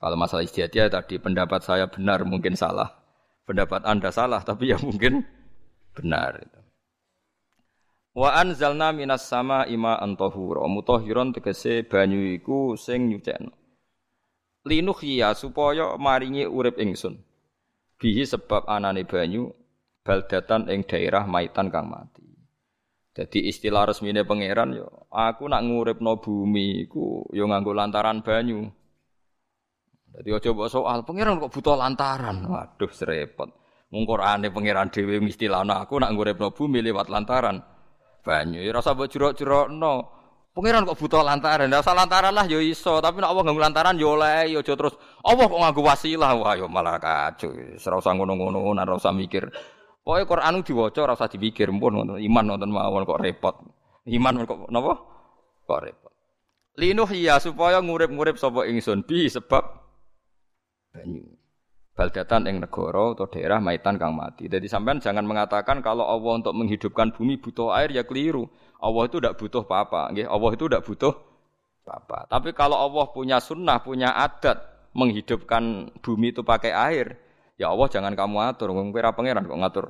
[0.00, 2.88] Kalau masalah istihadiyah tadi pendapat saya benar mungkin salah.
[3.44, 5.28] Pendapat Anda salah tapi ya mungkin
[5.92, 6.40] benar.
[8.16, 10.64] Wa anzalna minas sama ima antahura.
[10.64, 13.52] Mutahhiron tegese banyu iku sing nyucekno.
[14.64, 17.20] Linuhya supaya maringi urip ingsun.
[18.00, 19.52] Bihi sebab anane banyu
[20.00, 22.24] baldatan ing daerah maitan kang mati.
[23.12, 28.72] Jadi istilah resmine pangeran yo aku nak nguripno bumi iku yo nganggo lantaran banyu.
[30.10, 32.42] Jadi aja mbok soal pangeran kok butuh lantaran.
[32.44, 33.50] Waduh serepot.
[33.90, 37.62] Mung Qur'ane pangeran dhewe istilahna aku nak nguripno bumi lewat lantaran
[38.26, 38.62] banyu.
[38.62, 40.18] Ya rasa mbok jurok-jurokno.
[40.50, 41.70] Pangeran kok butuh lantaran.
[41.70, 44.98] Ora lantaran lah yo iso, tapi nek Allah nganggo lantaran yo oleh yo aja terus
[45.22, 46.30] Allah kok nganggo wasilah.
[46.34, 47.54] Wah yo malah kacau.
[47.54, 49.46] Ora usah ngono-ngono, ora usah mikir.
[50.02, 52.14] Pokoke Quran diwaca ora usah dipikir, pun ngono.
[52.18, 53.54] Iman nonton mawon kok repot.
[54.10, 54.98] Iman kok napa?
[55.70, 56.12] Kok repot.
[56.82, 59.79] Linuh ya supaya ngurip-ngurip sapa ingsun bi sebab
[60.92, 61.24] banyu.
[61.94, 64.48] Baldatan ing negara atau daerah maitan kang mati.
[64.48, 68.48] Jadi sampean jangan mengatakan kalau Allah untuk menghidupkan bumi butuh air ya keliru.
[68.80, 70.08] Allah itu tidak butuh apa-apa.
[70.14, 71.12] Allah itu tidak butuh
[71.84, 72.18] apa-apa.
[72.30, 74.64] Tapi kalau Allah punya sunnah, punya adat
[74.96, 77.20] menghidupkan bumi itu pakai air,
[77.60, 78.72] ya Allah jangan kamu atur.
[78.72, 79.86] Kira pangeran kok ngatur.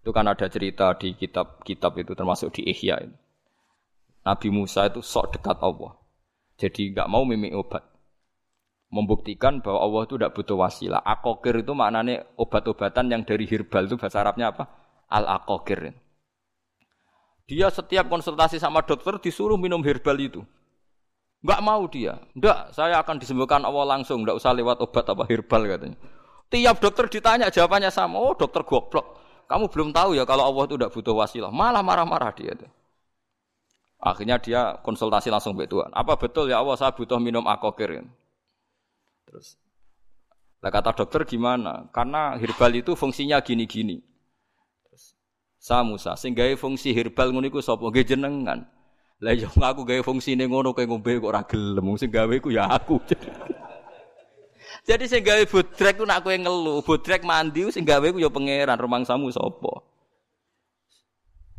[0.00, 3.16] Itu kan ada cerita di kitab-kitab itu termasuk di Ihya itu.
[4.24, 5.98] Nabi Musa itu sok dekat Allah.
[6.56, 7.84] Jadi nggak mau mimik obat
[8.90, 11.00] membuktikan bahwa Allah itu tidak butuh wasilah.
[11.02, 14.64] Akokir itu maknanya obat-obatan yang dari herbal itu bahasa Arabnya apa?
[15.10, 15.94] Al-akokir.
[17.46, 20.42] Dia setiap konsultasi sama dokter disuruh minum herbal itu.
[21.46, 22.18] Enggak mau dia.
[22.34, 25.98] Enggak, saya akan disembuhkan Allah langsung, enggak usah lewat obat apa herbal katanya.
[26.50, 28.18] Tiap dokter ditanya jawabannya sama.
[28.18, 29.18] Oh, dokter goblok.
[29.46, 31.50] Kamu belum tahu ya kalau Allah itu tidak butuh wasilah.
[31.54, 32.70] Malah marah-marah dia tuh.
[34.02, 35.90] Akhirnya dia konsultasi langsung ke Tuhan.
[35.94, 38.02] Apa betul ya Allah saya butuh minum akokir?
[39.26, 39.58] Terus
[40.64, 41.86] lah kata dokter gimana?
[41.92, 44.00] Karena herbal itu fungsinya gini-gini.
[44.88, 45.14] Terus
[45.60, 47.86] sa Musa sing gawe fungsi herbal ngono iku sapa?
[47.92, 48.64] Jenengan.
[49.20, 51.86] Lah yo iya, aku gawe fungsine ngono kowe ngombe kok ora gelem.
[52.00, 53.00] Sing gawe ku ya aku.
[54.88, 58.78] Jadi sing gawe bodrek ku nak kowe ngelu, bodrek mandi sing gawe ku ya pangeran
[58.78, 59.82] rumangsamu sapa?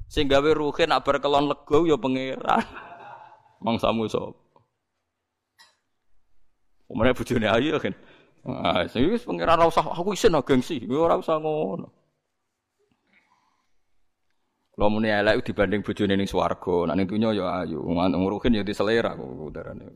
[0.08, 2.64] Sing gawe ruhe nak berkelon lego ya pangeran.
[3.66, 4.47] Mangsamu sapa?
[6.88, 7.94] Umane bojone ayu kan.
[8.48, 11.92] Ah, wis pengira aku isin gengsi, ora usah ngono.
[14.78, 19.18] Kalau muni elek dibanding bojone ning swarga, nek ning donya ya ayu, nguruhin ya diselera
[19.18, 19.90] kok udarane.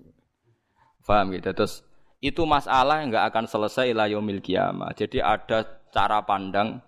[1.05, 1.53] Paham gitu.
[1.53, 1.85] Terus
[2.17, 4.93] itu masalah yang enggak akan selesai la yaumil kiamah.
[4.97, 6.81] Jadi ada cara pandang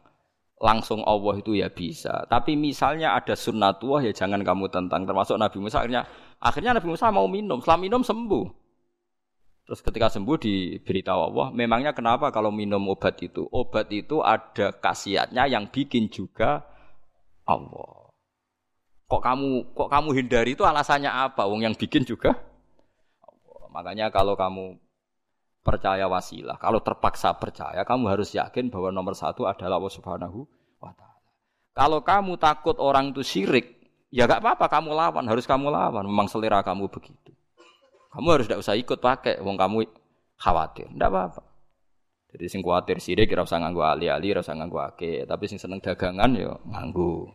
[0.64, 2.24] langsung Allah itu ya bisa.
[2.32, 5.04] Tapi misalnya ada sunnatullah ya jangan kamu tentang.
[5.06, 6.08] Termasuk Nabi Musa akhirnya
[6.40, 7.60] akhirnya Nabi Musa mau minum.
[7.60, 8.63] Setelah minum sembuh.
[9.64, 13.48] Terus ketika sembuh diberitahu Allah, memangnya kenapa kalau minum obat itu?
[13.48, 16.68] Obat itu ada khasiatnya yang bikin juga
[17.48, 18.12] Allah.
[19.08, 21.48] Kok kamu kok kamu hindari itu alasannya apa?
[21.48, 22.36] Wong yang bikin juga
[23.24, 23.64] Allah.
[23.72, 24.76] Makanya kalau kamu
[25.64, 30.44] percaya wasilah, kalau terpaksa percaya, kamu harus yakin bahwa nomor satu adalah Allah Subhanahu
[30.84, 31.24] wa taala.
[31.72, 33.80] Kalau kamu takut orang itu syirik,
[34.12, 36.04] ya gak apa-apa kamu lawan, harus kamu lawan.
[36.04, 37.32] Memang selera kamu begitu.
[38.14, 39.90] Kamu harus tidak usah ikut pakai, wong kamu
[40.38, 41.42] khawatir, tidak apa-apa.
[42.34, 45.82] Jadi sing khawatir sirik kira usah nganggu ali-ali, ora usah nganggu ake, tapi sing seneng
[45.82, 47.26] dagangan yo nganggu.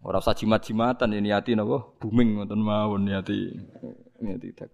[0.00, 3.52] Ora usah jimat-jimatan ini hati napa booming ngoten mawon niati.
[4.24, 4.72] Niati tak.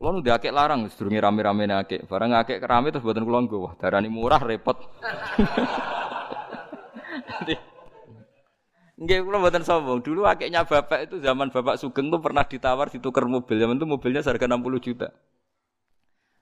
[0.00, 2.08] Kulo nu diakek larang sedurunge rame-rame akek.
[2.08, 3.68] Barang akek rame terus mboten kula nggo.
[3.68, 4.80] Wah, darani murah repot.
[9.04, 10.00] Nggih kula mboten sombong.
[10.00, 13.60] Dulu akiknya bapak itu zaman bapak Sugeng tuh pernah ditawar ditukar mobil.
[13.60, 15.12] Zaman itu mobilnya seharga 60 juta.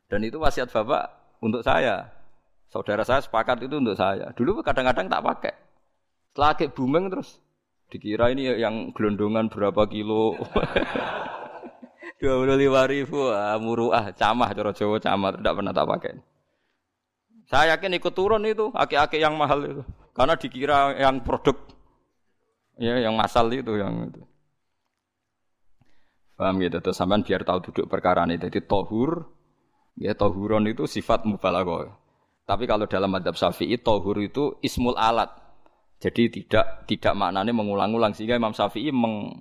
[0.07, 1.11] Dan itu wasiat bapak
[1.42, 2.07] untuk saya.
[2.70, 4.31] Saudara saya sepakat itu untuk saya.
[4.31, 5.55] Dulu kadang-kadang tak pakai.
[6.31, 7.42] Setelah booming terus
[7.92, 10.38] dikira ini yang gelondongan berapa kilo.
[12.22, 16.12] Dua puluh lima ribu, ah, muruah, camah, coro Jawa camah, tidak pernah tak pakai.
[17.51, 19.83] Saya yakin ikut turun itu, aki-aki yang mahal itu.
[20.14, 21.59] Karena dikira yang produk
[22.80, 24.22] Ya, yang masal itu yang itu.
[26.37, 28.40] Paham gitu, terus sampean biar tahu duduk perkara ini.
[28.40, 29.28] Jadi tohur,
[30.00, 31.92] ya tohuron itu sifat mubalaghah.
[32.48, 35.30] Tapi kalau dalam madhab syafi'i, tohur itu ismul alat.
[36.02, 39.38] Jadi tidak tidak maknanya mengulang-ulang sehingga Imam Syafi'i meng,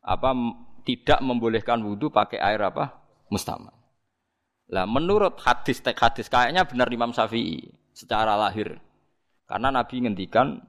[0.00, 0.32] apa
[0.88, 2.96] tidak membolehkan wudhu pakai air apa
[3.28, 3.76] mustamal.
[4.72, 8.80] Lah menurut hadis tek hadis kayaknya benar Imam Syafi'i secara lahir.
[9.44, 10.64] Karena Nabi ngendikan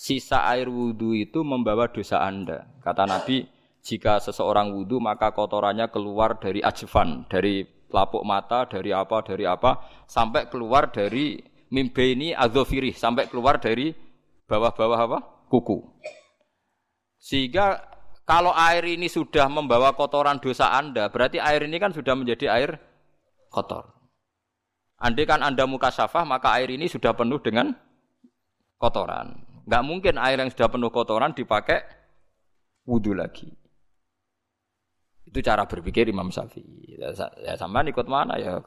[0.00, 2.64] sisa air wudhu itu membawa dosa Anda.
[2.80, 3.44] Kata Nabi,
[3.84, 9.84] jika seseorang wudhu maka kotorannya keluar dari ajvan, dari lapuk mata, dari apa, dari apa,
[10.08, 11.36] sampai keluar dari
[11.68, 13.92] mimbe ini azofirih, sampai keluar dari
[14.48, 15.18] bawah-bawah apa?
[15.52, 15.84] Kuku.
[17.20, 17.84] Sehingga
[18.24, 22.80] kalau air ini sudah membawa kotoran dosa Anda, berarti air ini kan sudah menjadi air
[23.52, 23.92] kotor.
[24.96, 27.76] Andai kan Anda muka syafah, maka air ini sudah penuh dengan
[28.80, 29.49] kotoran.
[29.70, 31.78] Nggak mungkin air yang sudah penuh kotoran dipakai
[32.90, 33.46] wudhu lagi.
[35.22, 36.98] Itu cara berpikir Imam Syafi'i.
[36.98, 38.58] Ya, ya sampean ikut mana ya?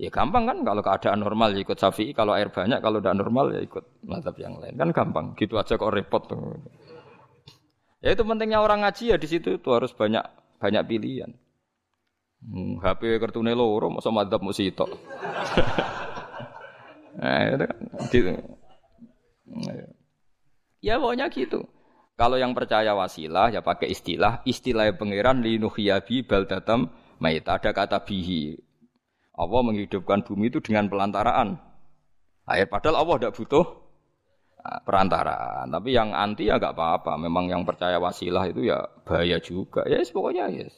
[0.00, 3.52] Ya gampang kan kalau keadaan normal ya ikut Syafi'i, kalau air banyak, kalau tidak normal
[3.52, 4.72] ya ikut mazhab yang lain.
[4.80, 5.36] Kan gampang.
[5.36, 6.56] Gitu aja kok repot tuh.
[8.00, 10.24] Ya itu pentingnya orang ngaji ya di situ itu harus banyak
[10.56, 11.28] banyak pilihan.
[12.40, 14.86] Hmm, HP kartune loro masa madzhab mesti itu.
[17.20, 17.76] nah, itu kan
[18.08, 18.32] gitu.
[19.68, 19.97] Ya
[20.98, 21.66] pokoknya gitu.
[22.18, 26.90] Kalau yang percaya wasilah ya pakai istilah istilah pangeran linuhyabi baldatam
[27.22, 27.46] mait.
[27.46, 28.58] Ada kata bihi.
[29.38, 31.62] Allah menghidupkan bumi itu dengan pelantaraan
[32.50, 32.66] air.
[32.66, 33.64] Padahal Allah tidak butuh
[34.66, 35.70] ah, perantaraan.
[35.70, 37.14] Tapi yang anti ya nggak apa-apa.
[37.22, 39.86] Memang yang percaya wasilah itu ya bahaya juga.
[39.86, 40.74] Ya yes, pokoknya yes.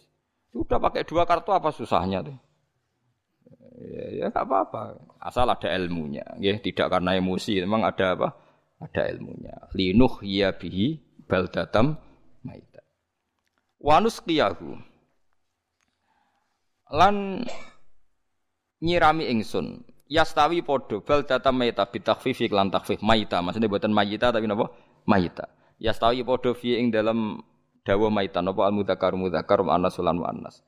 [0.52, 2.36] Sudah pakai dua kartu apa susahnya tuh?
[3.80, 4.98] Ya, ya apa-apa.
[5.16, 6.26] Asal ada ilmunya.
[6.36, 7.64] Ya, tidak karena emosi.
[7.64, 8.28] Memang ada apa?
[8.80, 9.54] Ada ilmunya.
[9.76, 12.00] Linuh ya bihi baldatam
[12.40, 12.80] maita.
[13.76, 14.80] Wanus kiyahu.
[16.90, 17.44] Lan
[18.80, 19.84] nyirami ingsun.
[20.10, 23.38] Yastawi podo baldatam maita bitakfifi lan takfif maita.
[23.44, 24.72] Maksudnya buatan mayita tapi napa?
[25.04, 25.52] Maita.
[25.78, 27.44] Yastawi podo fi ing dalam
[27.84, 30.60] dawa maitan apa al mudzakkar mudzakkar anas lan anas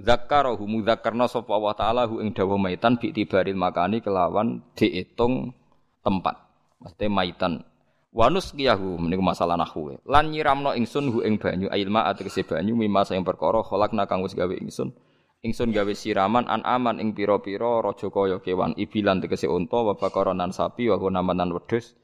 [0.00, 5.54] zakkarahu mudzakkarna sapa taala hu ing dawa maitan bi tibaril makani kelawan diitung
[6.02, 6.43] tempat
[6.84, 7.64] mesti maitan
[8.12, 13.08] wanus kiyahu meniku masalah nahwu lan nyiramno ingsun hu ing banyu ilma ategese banyu mimma
[13.08, 14.92] sing perkara khalaqna kang wis gawe ingsun
[15.40, 20.52] ingsun gawe siraman an aman ing pira-pira raja kaya kewan ibilan tegese unta wa bakaronan
[20.52, 21.96] sapi wa namanan wedhus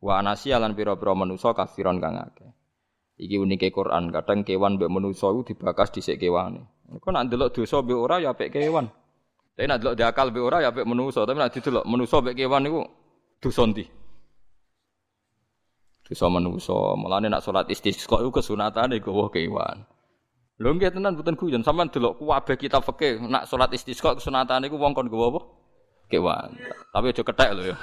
[0.00, 2.50] wa anasi lan pira-pira manusa kafiron kang akeh
[3.22, 6.64] Iki unike Quran, kadang kewan mbek manusa iku dibakas dhisik kewane.
[6.98, 8.90] Kok nak ndelok dosa mbek ora ya apik kewan.
[9.54, 12.66] Tapi nak ndelok diakal mbek ora ya apik manusa, tapi nak didelok manusa mbek kewan
[12.66, 12.82] niku
[13.38, 13.84] dosa ndi?
[16.12, 19.80] Dosa manusa, mulane nak salat istisqa iku kesunatane gowo kewan.
[20.60, 24.76] Lho nggih tenan mboten guyon, sampean delok kabeh kita fikih nak salat istisqa kesunatane iku
[24.76, 25.40] wong kon gowo apa?
[26.12, 26.52] Kewan.
[26.92, 27.76] Tapi aja kethek lho ya.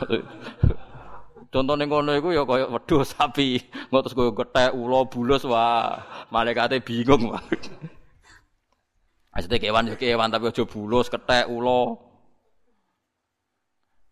[1.53, 3.57] Contohnya ngono iku ya kaya wedhus sapi,
[3.89, 5.97] engko terus koyo gethek, ula, bulus wah,
[6.29, 7.41] malaikate bingung wah.
[9.33, 11.97] Maksudnya kewan ya kewan tapi aja bulus, kethek, ula.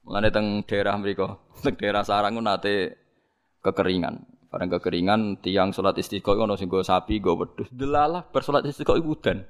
[0.10, 3.06] Mulane teng daerah mriku, teng daerah sarang nate
[3.67, 4.15] kekeringan.
[4.47, 7.67] Barang kekeringan tiang salat istiqo ono go sapi, go wedhus.
[7.67, 9.43] Delalah bar salat istiqo iku udan.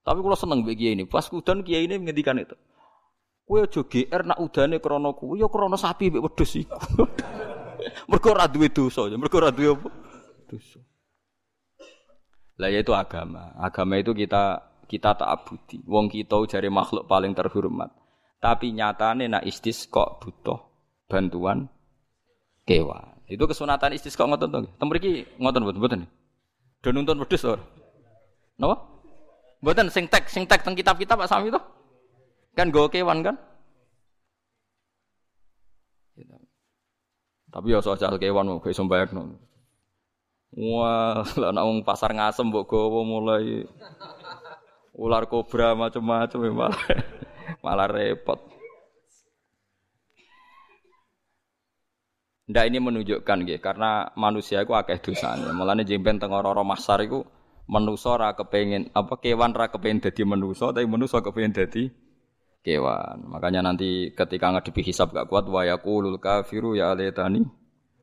[0.00, 2.56] Tapi kalau seneng kiai ini, pas udan kiai ini menghentikan itu.
[3.44, 6.78] Kowe aja GR nak udane krana kuwi ya krana sapi mbek wedhus iku.
[8.10, 9.88] mergo ora duwe dosa, ya mergo ora duwe apa?
[10.46, 10.80] Dosa.
[12.60, 13.56] Lah yaitu agama.
[13.58, 15.82] Agama itu kita kita tak abudi.
[15.86, 17.90] Wong kita jari makhluk paling terhormat.
[18.40, 20.58] Tapi nyatane nak istisqa butuh
[21.08, 21.68] bantuan
[22.64, 23.19] kewan.
[23.30, 24.60] Itu kesunatan istisqa ngoten to.
[24.66, 26.00] Tem mriki ngoten mboten mboten.
[26.82, 27.54] Do nuntun wedhus to.
[28.58, 28.74] Napa?
[29.62, 31.62] Mboten sing tek sing tek teng kitab-kitab Pak Sami to.
[32.58, 33.38] Kan gue kewan kan?
[37.50, 39.38] Tapi ya soal kewan mau iso no.
[40.50, 43.62] Wah, lah nak pasar ngasem mbok gowo mulai
[44.98, 46.82] ular kobra macam-macam ya malah
[47.62, 48.49] malah repot.
[52.50, 55.54] Ndak ini menunjukkan gitu, karena manusia itu akeh dosanya.
[55.54, 57.22] Mulane jemben teng ora masar iku
[57.70, 61.86] manusa ora kepengin apa kewan ra kepengin dadi manusa tapi manusa kepengin dadi
[62.66, 63.30] kewan.
[63.30, 67.46] Makanya nanti ketika ngadepi hisab gak kuat wa yaqulul kafiru ya alaytani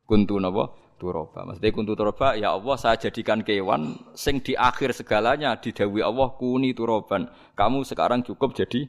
[0.08, 1.44] kuntu napa turoba.
[1.44, 6.72] Maksudnya kuntu turoba ya Allah saya jadikan kewan sing di akhir segalanya didawi Allah kuni
[6.72, 7.28] turoban.
[7.60, 8.88] Kamu sekarang cukup jadi.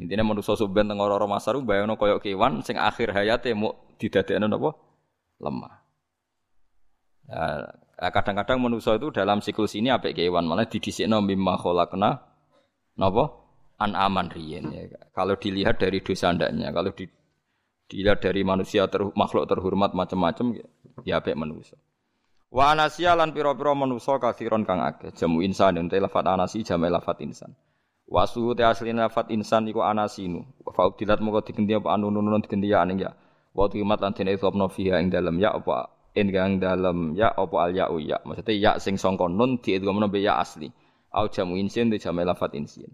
[0.00, 4.72] Intinya manusia subhan teng ora masaru bayangno koyok kewan sing akhir hayate mau didadekno napa
[5.36, 5.74] lemah.
[7.28, 12.24] Nah, kadang-kadang manusia itu dalam siklus ini apik kewan malah didhisikno mimma khalaqna
[12.96, 13.24] napa
[13.82, 14.88] an aman riyen ya.
[15.12, 17.04] Kalau dilihat dari dosa andaknya, kalau di,
[17.90, 20.56] dilihat dari manusia ter, makhluk terhormat macam-macam
[21.04, 21.76] ya, ya manusia.
[22.52, 22.76] Wa
[23.32, 25.12] pira-pira manusa kathiron kang akeh.
[25.16, 27.56] Jamu insan ente lafat anasi jamu lafat insan.
[28.12, 30.44] Wa suhu te asli lafat insan iku anasinu.
[30.68, 33.16] Fa udilat moko digendi apa anu nunun digendi ya aning ya.
[33.56, 36.28] Wa tuimat lan dene sopno fiha ing dalem ya apa ing
[36.60, 38.20] dalem ya apa al ya ya.
[38.28, 40.68] Maksudnya ya sing sangka nun diidghamno be ya asli.
[41.08, 42.92] Au jamu insin di jamu lafat insin.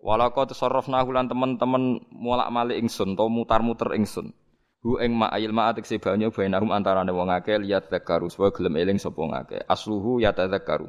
[0.00, 4.32] Walako tasarrafna lan teman-teman mulak malik ingsun to mutar-muter ingsun.
[4.80, 8.80] Hu ing ma ayil ma atik banyu bainahum antarane wong akeh liat zakaru supaya gelem
[8.80, 9.58] eling sapa ngake.
[9.68, 10.88] Asluhu ya tadzakaru.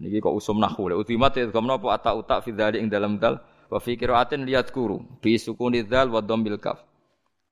[0.00, 3.20] Niki kok usum nahwu le utimat ya gamno apa ata utak fi dzalik ing dalam
[3.20, 3.40] dal
[3.72, 6.84] Wa fi qiraatin lihat kuru bi sukuni dzal wa dhammil kaf.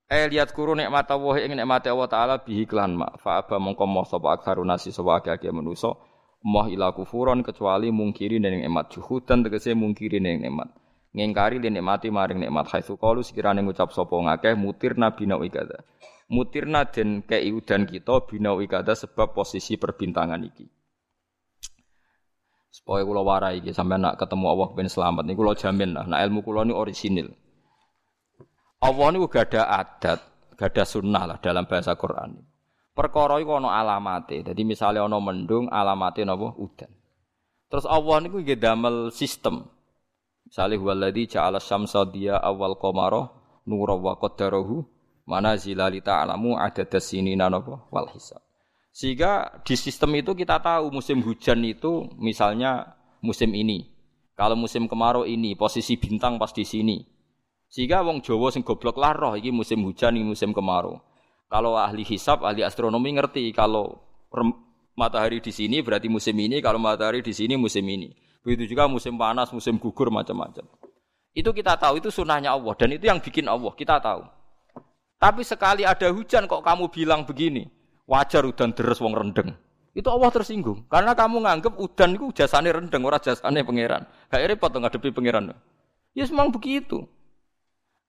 [0.05, 3.09] Eh lihat kuru nikmat Allah ing nikmat Allah taala bihi klan ma.
[3.17, 5.97] Fa aba mongko moh sapa aktsaru nasi sapa akeh manusa
[6.45, 10.69] moh ila kufuron kecuali mungkiri ning nikmat juhudan tegese mungkiri ning nikmat.
[11.17, 15.81] Ngingkari li nikmati maring nikmat haitsu qalu sekirane ngucap sapa ngakeh mutir nabi nau ikada.
[16.29, 20.69] Mutirna den kei udan kita binau ikada sebab posisi perbintangan iki.
[22.71, 26.07] Supaya kula warai iki sampai nak ketemu Allah ben selamat niku kula jamin lah.
[26.07, 27.27] Nah ilmu kula ini orisinil.
[28.81, 30.19] Allah niku gak ada adat,
[30.55, 32.39] gak ada sunnah lah dalam bahasa Quran.
[32.95, 34.39] Perkara iku ana alamate.
[34.39, 36.91] Jadi misalnya ana mendung alamate napa udan.
[37.71, 39.67] Terus Allah niku nggih damel sistem.
[40.47, 43.31] Misalnya huwaladzi ja'ala syamsa dia awal qamara
[43.63, 44.83] nura wa qaddarahu
[45.23, 48.43] manazila li ta'lamu adada sinina napa wal hisab.
[48.91, 53.87] Sehingga di sistem itu kita tahu musim hujan itu misalnya musim ini.
[54.35, 56.99] Kalau musim kemarau ini, posisi bintang pas di sini.
[57.71, 60.99] Sehingga wong Jawa sing goblok lah roh iki musim hujan ini musim kemarau.
[61.47, 63.95] Kalau ahli hisab, ahli astronomi ngerti kalau
[64.99, 68.11] matahari di sini berarti musim ini, kalau matahari di sini musim ini.
[68.43, 70.67] Begitu juga musim panas, musim gugur macam-macam.
[71.31, 74.27] Itu kita tahu itu sunnahnya Allah dan itu yang bikin Allah kita tahu.
[75.15, 77.69] Tapi sekali ada hujan kok kamu bilang begini,
[78.11, 79.55] wajar udan deres wong rendeng.
[79.95, 84.03] Itu Allah tersinggung karena kamu nganggep udan itu jasane rendeng ora jasane pangeran.
[84.27, 85.55] Gak repot ngadepi pangeran.
[86.11, 87.07] Ya memang begitu.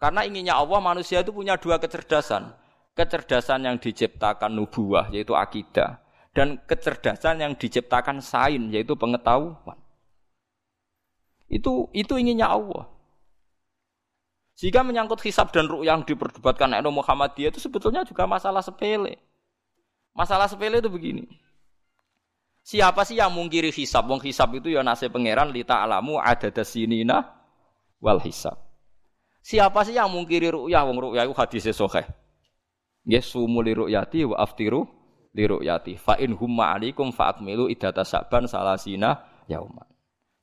[0.02, 2.50] Karena inginnya Allah manusia itu punya dua kecerdasan.
[2.98, 6.02] Kecerdasan yang diciptakan nubuah yaitu akidah
[6.34, 9.78] dan kecerdasan yang diciptakan sain yaitu pengetahuan.
[11.46, 12.90] Itu itu inginnya Allah.
[14.58, 19.31] Jika menyangkut hisab dan ruh yang diperdebatkan Nabi Muhammadiyah itu sebetulnya juga masalah sepele.
[20.12, 21.24] Masalah sepele itu begini.
[22.62, 24.06] Siapa sih yang mungkiri hisab?
[24.06, 27.26] Wong hisab itu ya nasib pangeran lita alamu ada dasinina
[27.98, 28.54] wal hisab.
[29.42, 30.86] Siapa sih yang mungkiri ru'yah?
[30.86, 32.06] Wong ru'yah itu hadisnya soheh.
[33.02, 34.86] Yes, sumu li ru'yati wa aftiru
[35.34, 35.98] li ru'yati.
[35.98, 39.90] Fa in humma alikum fa akmilu idata saban salasina yauman.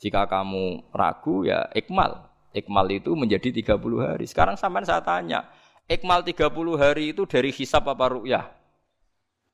[0.03, 2.28] Jika kamu ragu ya ikmal.
[2.51, 4.26] Ikmal itu menjadi 30 hari.
[4.28, 5.47] Sekarang sampai saya tanya,
[5.88, 8.59] ikmal 30 hari itu dari hisab apa ru'yah?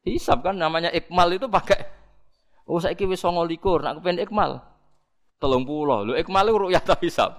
[0.06, 1.82] Hisab kan namanya ikmal itu pakai
[2.70, 4.62] oh kira songo likur, nak kepen ikmal.
[5.41, 7.32] Telung pulau, lu ikmal itu rukyat hisab.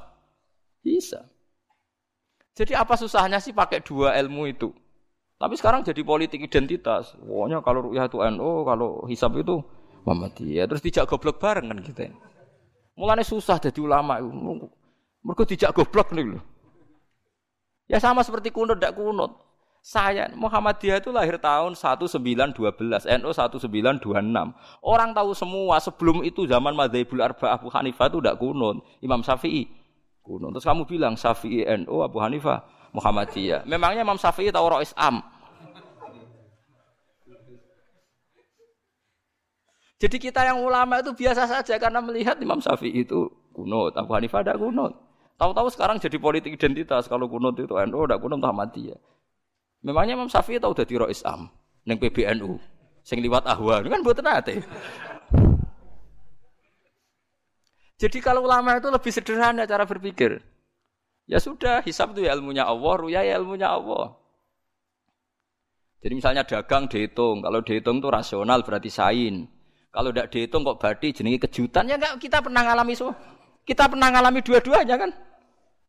[0.82, 1.26] Bisa.
[2.56, 4.70] Jadi apa susahnya sih pakai dua ilmu itu?
[5.36, 7.12] Tapi sekarang jadi politik identitas.
[7.20, 9.60] Pokoknya kalau rukyat itu NU, kalau hisab itu
[10.06, 10.64] Muhammadiyah.
[10.70, 12.08] Terus dijak goblok bareng kan kita.
[12.96, 14.22] Mulanya susah jadi ulama.
[15.20, 16.42] Mereka dijak goblok nih loh.
[17.86, 19.45] Ya sama seperti kunut, tidak kunut.
[19.86, 23.70] Saya Muhammadiyah itu lahir tahun 1912, NU 1926.
[24.82, 28.82] Orang tahu semua sebelum itu zaman Madzhabul Arba Abu Hanifah itu tidak kunut.
[28.98, 29.70] Imam Syafi'i
[30.26, 30.58] kunut.
[30.58, 32.66] Terus kamu bilang Syafi'i NU Abu Hanifah
[32.98, 33.62] Muhammadiyah.
[33.62, 35.22] Memangnya Imam Syafi'i tahu Rois Am?
[40.02, 44.42] Jadi kita yang ulama itu biasa saja karena melihat Imam Syafi'i itu kunut, Abu Hanifah
[44.42, 44.98] tidak kunut.
[45.38, 49.14] Tahu-tahu sekarang jadi politik identitas kalau kunut itu NU tidak kunut Muhammadiyah.
[49.84, 51.50] Memangnya Imam Syafi'i tahu dadi rois am
[51.86, 52.58] ning PBNU
[53.06, 54.54] sing liwat ahwa kan mboten nate.
[57.96, 60.36] Jadi kalau ulama itu lebih sederhana cara berpikir.
[61.26, 64.14] Ya sudah, hisab itu ya ilmunya Allah, ruya ya ilmunya Allah.
[66.04, 69.48] Jadi misalnya dagang dihitung, kalau dihitung itu rasional berarti sain.
[69.90, 73.16] Kalau tidak dihitung kok berarti jenenge kejutan ya enggak kita pernah ngalami semua.
[73.64, 75.10] Kita pernah ngalami dua-duanya kan.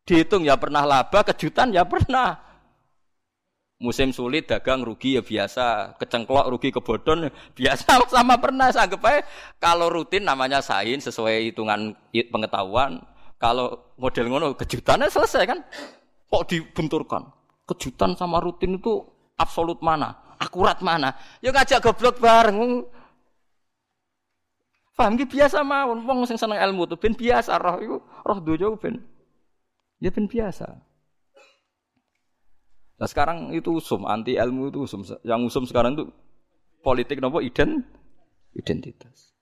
[0.07, 2.46] Dihitung ya pernah laba, kejutan ya pernah.
[3.77, 9.05] Musim sulit dagang rugi ya biasa, kecengklok rugi kebodon ya biasa sama pernah saya anggap
[9.05, 9.21] aja
[9.61, 12.97] kalau rutin namanya sain sesuai hitungan pengetahuan.
[13.37, 15.61] Kalau model ngono kejutannya selesai kan?
[16.25, 17.29] Kok dibenturkan?
[17.69, 19.05] Kejutan sama rutin itu
[19.37, 20.25] absolut mana?
[20.41, 21.13] Akurat mana?
[21.37, 22.81] Ya ngajak goblok bareng.
[24.97, 29.05] Paham biasa mawon wong sing seneng ilmu tuh ben biasa roh iku roh dojo ben.
[30.01, 30.86] Ya ben biasa.
[32.97, 35.05] Nah sekarang itu usum, anti ilmu itu usum.
[35.21, 36.09] Yang usum sekarang itu
[36.81, 37.85] politik nopo iden,
[38.57, 39.37] identitas.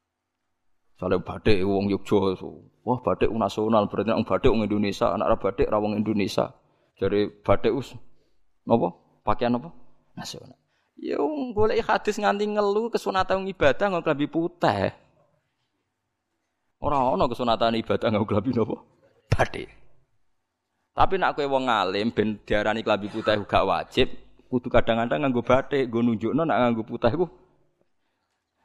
[1.00, 2.36] Soalnya batik wong Yogyo,
[2.84, 6.52] wah batik nasional berarti orang batik wong Indonesia, anak batik rawang Indonesia.
[7.00, 7.96] Jadi batik us,
[8.68, 9.72] nopo pakaian nopo
[10.16, 10.60] nasional.
[10.96, 11.20] Ya
[11.52, 14.96] boleh hadis nganti ngelu kesunatan ibadah nggak lebih putih.
[16.80, 18.76] Orang orang kesunatan ibadah nggak lebih nopo
[19.32, 19.85] batik.
[20.96, 24.08] Tapi nak kowe wong alim ben diarani klambi putih gak wajib,
[24.48, 27.28] kudu kadang-kadang nganggo batik, nggo nunjukno nak nganggo putih iku.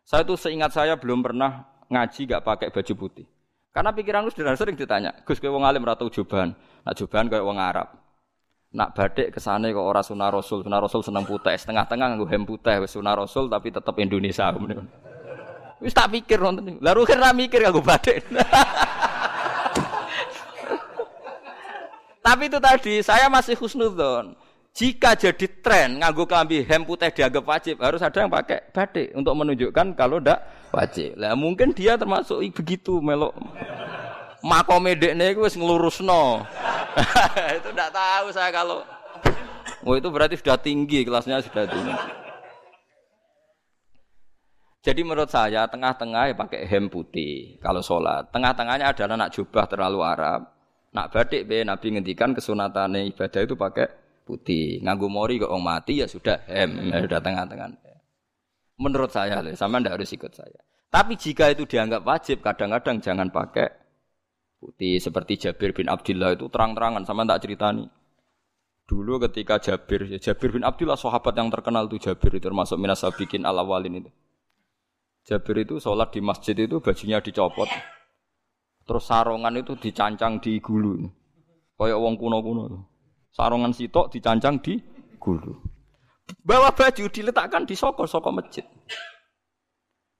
[0.07, 3.26] Saya tuh seingat saya belum pernah ngaji gak pakai baju putih.
[3.74, 6.55] Karena pikiran lu sederhana sering ditanya, Gus kowe wong alim ratu jubahan.
[6.87, 7.99] Nak jubahan kayak wong Arab.
[8.78, 12.78] Nak badik kesane kok ora sunah Rasul, sunah Rasul seneng putih, setengah-tengah nganggo hem putih
[12.78, 14.55] wis sunah Rasul tapi tetep Indonesia.
[15.81, 16.76] Wis tak pikir nonton.
[16.85, 18.20] Lah rukin ra mikir kanggo badik.
[22.31, 24.39] Tapi itu tadi saya masih husnudzon.
[24.70, 29.35] Jika jadi tren nganggo kelambi hem putih dianggap wajib, harus ada yang pakai batik untuk
[29.35, 30.39] menunjukkan kalau ndak
[30.70, 31.18] wajib.
[31.18, 33.35] Lah mungkin dia termasuk begitu melok
[34.47, 36.47] makome dekne iku wis nglurusno.
[37.59, 38.87] itu ndak tahu saya kalau
[39.83, 41.95] Oh itu berarti sudah tinggi kelasnya sudah tinggi.
[44.87, 48.31] Jadi menurut saya tengah-tengah ya pakai hem putih kalau sholat.
[48.31, 50.59] Tengah-tengahnya adalah nak jubah terlalu Arab.
[50.91, 53.86] Nak batik be Nabi ngendikan kesunatan ibadah itu pakai
[54.26, 54.82] putih.
[54.82, 57.68] Nganggu mori kok orang mati ya sudah hem, ya sudah tengah-tengah.
[58.80, 60.59] Menurut saya, sama ndak harus ikut saya.
[60.91, 63.68] Tapi jika itu dianggap wajib, kadang-kadang jangan pakai
[64.59, 64.99] putih.
[64.99, 67.86] Seperti Jabir bin Abdullah itu terang-terangan, sama ndak ceritani.
[68.88, 73.05] Dulu ketika Jabir, ya Jabir bin Abdullah sahabat yang terkenal itu Jabir itu termasuk minas
[73.14, 74.11] bikin ala walin itu.
[75.28, 77.68] Jabir itu sholat di masjid itu bajunya dicopot,
[78.91, 80.99] terus sarongan itu dicancang di gulu,
[81.78, 82.91] kayak wong kuno-kuno.
[83.30, 84.82] Sarongan sitok dicancang di
[85.14, 85.55] gulu.
[86.43, 88.66] Bawa baju diletakkan di soko-soko masjid.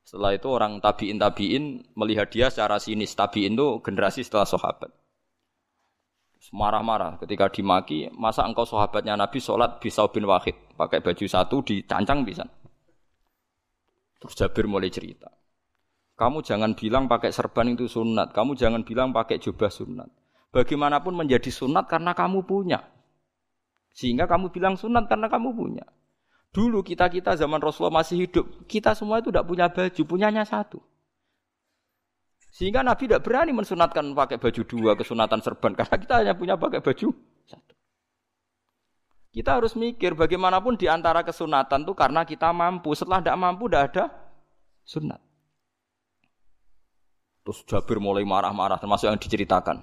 [0.07, 1.65] Setelah itu orang tabiin tabiin
[1.99, 3.11] melihat dia secara sinis.
[3.19, 4.95] Tabiin itu generasi setelah sahabat.
[6.55, 12.23] Marah-marah ketika dimaki, masa engkau sahabatnya Nabi sholat bisa bin Wahid pakai baju satu dicancang
[12.23, 12.47] bisa.
[14.19, 15.40] Terus Jabir mulai cerita.
[16.21, 18.37] Kamu jangan bilang pakai serban itu sunat.
[18.37, 20.13] Kamu jangan bilang pakai jubah sunat.
[20.53, 22.85] Bagaimanapun menjadi sunat karena kamu punya.
[23.97, 25.89] Sehingga kamu bilang sunat karena kamu punya.
[26.53, 30.83] Dulu kita-kita zaman Rasulullah masih hidup, kita semua itu tidak punya baju, punyanya satu.
[32.51, 36.83] Sehingga Nabi tidak berani mensunatkan pakai baju dua, kesunatan serban, karena kita hanya punya pakai
[36.83, 37.15] baju
[37.47, 37.75] satu.
[39.31, 42.91] Kita harus mikir bagaimanapun di antara kesunatan itu karena kita mampu.
[42.99, 44.05] Setelah tidak mampu, tidak ada
[44.83, 45.30] sunat.
[47.51, 49.83] Terus Jabir mulai marah-marah, termasuk yang diceritakan.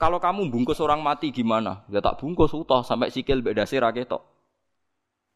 [0.00, 1.84] Kalau kamu bungkus orang mati gimana?
[1.92, 4.24] Ya tak bungkus utuh sampai sikil beda sih raketok.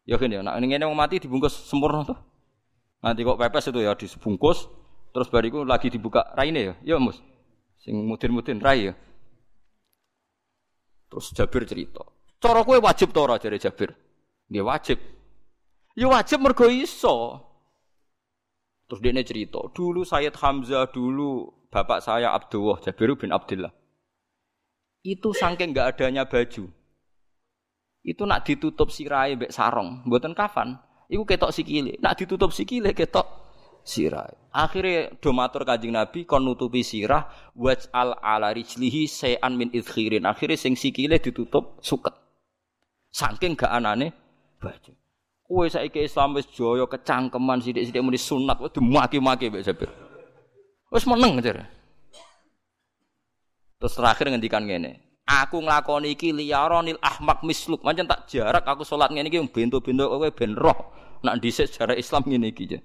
[0.09, 2.17] Ya kan ya, nah ini mau mati dibungkus sempurna tuh.
[3.05, 4.73] Nanti kok pepes itu ya dibungkus,
[5.13, 7.21] terus bariku lagi dibuka raine ya, ya mus.
[7.77, 8.97] Sing mudin-mudin rai ya.
[11.13, 12.01] Terus Jabir cerita.
[12.41, 13.93] Cara kue wajib tora dari Jabir.
[14.49, 14.97] Dia wajib.
[15.93, 17.37] Ya wajib mergo iso.
[18.91, 23.71] Terus dia cerita, dulu Sayyid Hamzah, dulu bapak saya Abdullah Jabir bin Abdullah
[25.01, 26.69] itu saking nggak adanya baju.
[28.01, 30.77] Itu nak ditutup sirai mbek sarong, mboten kafan.
[31.11, 31.97] Iku ketok sikile.
[32.01, 33.27] Nak ditutup sikile ketok
[33.85, 34.33] sirai.
[34.53, 40.25] Akhirnya do matur Kanjeng Nabi kon nutupi sirah waj al ala rijlihi sayan min idkhirin.
[40.25, 42.15] Akhirnya sing sikile ditutup suket.
[43.11, 44.15] Saking gak anane
[44.57, 45.00] baju.
[45.51, 49.91] Kowe saiki Islam wis jaya kecangkeman sithik-sithik muni sunat wis dimaki-maki mbek Jabir.
[50.87, 51.67] Wis meneng jare.
[53.75, 55.03] Terus terakhir ngendikan ngene.
[55.27, 57.83] Aku nglakoni iki liyaronil ahmak misluk.
[57.83, 60.95] Mancen tak jarak aku salat ngene iki bento-bento kowe ben roh.
[61.19, 62.79] Nak dhisik sejarah Islam ngene iki.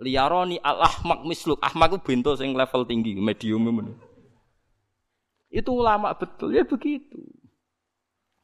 [0.00, 1.60] Liyaroni al ahmak misluk.
[1.60, 3.92] Ahmak ku bento sing level tinggi, medium men.
[5.52, 7.20] Itu ulama betul ya begitu.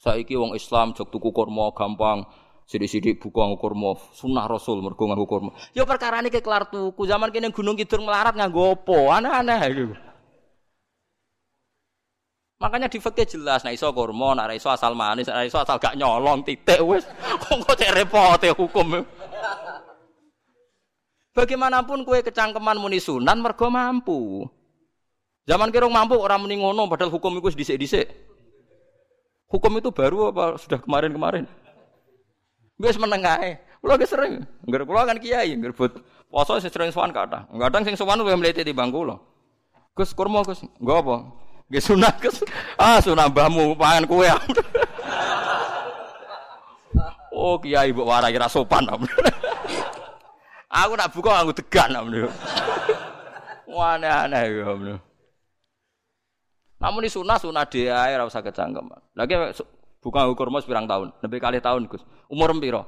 [0.00, 2.24] Saiki wong Islam jog tuku kurma gampang.
[2.66, 5.50] Sidik-sidik buku nganggo kurma, sunah Rasul mergo nganggo kurma.
[5.74, 7.04] Ya ini kelar tuku.
[7.04, 8.98] Zaman kene Gunung Kidul melarat nganggo apa?
[9.18, 9.94] Aneh-aneh gitu.
[12.62, 15.98] Makanya di fikih jelas, nah iso kurma, nah iso asal manis, nah iso asal gak
[15.98, 17.02] nyolong titik wis.
[17.66, 19.02] Kok cek repot ya hukum.
[21.34, 24.46] Bagaimanapun kue kecangkeman muni sunan mergo mampu.
[25.42, 28.06] Zaman kira mampu orang muni ngono padahal hukum itu dhisik-dhisik.
[29.50, 31.50] Hukum itu baru apa sudah kemarin-kemarin?
[32.80, 33.60] Wis meneng ae.
[33.82, 35.98] Kula ge sering, ngger kula kan kiai, ngger but
[36.30, 37.50] poso sering sowan kata.
[37.50, 39.18] Kadang sing sowan luwih mlete timbang kula.
[39.98, 41.16] Gus kurma Gus, nggo apa?
[41.66, 42.46] Gak sunat kes.
[42.78, 44.30] Ah sunat mbahmu pangan kue.
[47.34, 48.86] oh kiai ibu warai kira sopan.
[50.70, 51.96] aku nak buka aku tegan.
[53.66, 54.94] Wah aneh-aneh ya.
[56.82, 59.00] Namun ini sunah sunah dia ora usah kecangkeman.
[59.18, 59.34] Lagi
[60.02, 62.02] buka ukur mas pirang tahun, lebih kali tahun Gus.
[62.26, 62.82] Umur piro?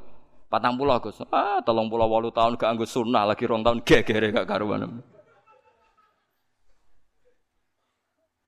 [0.51, 1.23] Patang pulau Gus.
[1.31, 5.01] Ah, tolong pulau walu tahun gak anggus sunnah lagi rong tahun gegere gak karuan.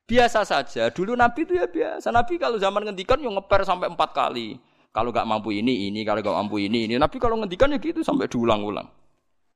[0.07, 0.87] Biasa saja.
[0.95, 2.15] Dulu Nabi itu ya biasa.
[2.15, 4.55] Nabi kalau zaman ngendikan yang ngeper sampai empat kali.
[4.95, 6.07] Kalau nggak mampu ini, ini.
[6.07, 6.95] Kalau nggak mampu ini, ini.
[6.95, 8.87] Nabi kalau ngendikan ya gitu sampai diulang-ulang.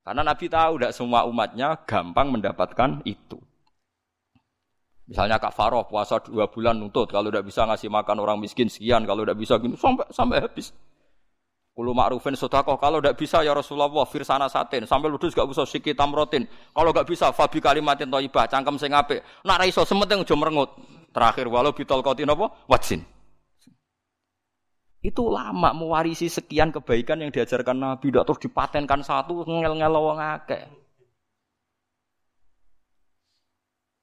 [0.03, 3.39] Karena Nabi tahu tidak semua umatnya gampang mendapatkan itu.
[5.11, 9.27] Misalnya kafaroh puasa dua bulan nuntut, kalau tidak bisa ngasih makan orang miskin sekian, kalau
[9.27, 10.71] tidak bisa gini sampai sampai habis.
[11.75, 12.77] Kulu ma'rufin sodakoh.
[12.77, 14.85] Kalau tidak bisa ya Rasulullah firsana satin.
[14.85, 16.45] Sampai ludus gak usah sikit tamrotin.
[16.77, 18.51] Kalau gak bisa fabi kalimatin toibah.
[18.51, 19.23] Cangkem sing ape.
[19.47, 20.71] Nak raiso sementing udah merengut.
[21.15, 22.53] Terakhir walau bitol kotin apa?
[22.69, 23.01] Wajin.
[25.01, 28.13] Itu lama mewarisi sekian kebaikan yang diajarkan Nabi.
[28.13, 30.80] Tidak terus dipatenkan satu ngel-ngel wong akeh.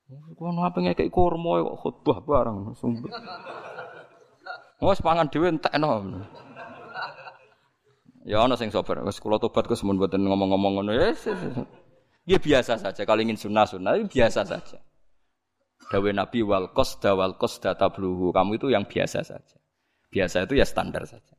[0.08, 3.12] Kau apa ngekek kurma kok khutbah bareng sumber.
[4.80, 6.24] Wes pangan dhewe entekno.
[8.24, 9.04] Ya ana sing sabar.
[9.04, 10.92] Wes kula tobat Gus mun mboten ngomong-ngomong ngono.
[10.96, 11.42] Yes, yes.
[12.24, 13.04] Ya biasa saja.
[13.04, 14.80] Kalau ingin sunnah-sunnah biasa saja.
[15.88, 18.32] Dawe Nabi wal qasda wal qasda tabluhu.
[18.32, 19.58] Kamu itu yang biasa saja.
[20.08, 21.36] Biasa itu ya standar saja.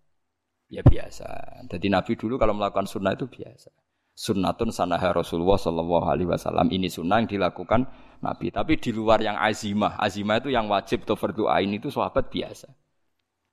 [0.69, 1.29] Ya biasa.
[1.73, 3.73] Jadi Nabi dulu kalau melakukan sunnah itu biasa.
[4.13, 6.69] Sunnatun sanaha Rasulullah Shallallahu Alaihi Wasallam.
[6.73, 7.85] Ini sunnah yang dilakukan
[8.19, 8.51] Nabi.
[8.51, 9.99] Tapi di luar yang azimah.
[9.99, 12.69] Azimah itu yang wajib atau fardu ain itu sahabat biasa.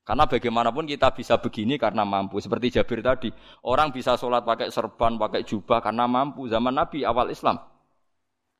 [0.06, 2.38] Karena bagaimanapun kita bisa begini karena mampu.
[2.38, 3.34] Seperti Jabir tadi,
[3.66, 6.46] orang bisa sholat pakai serban, pakai jubah karena mampu.
[6.46, 7.58] Zaman Nabi awal Islam.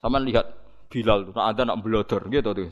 [0.02, 2.70] Sama lihat Bilal, nah ada nak belodor gitu tuh.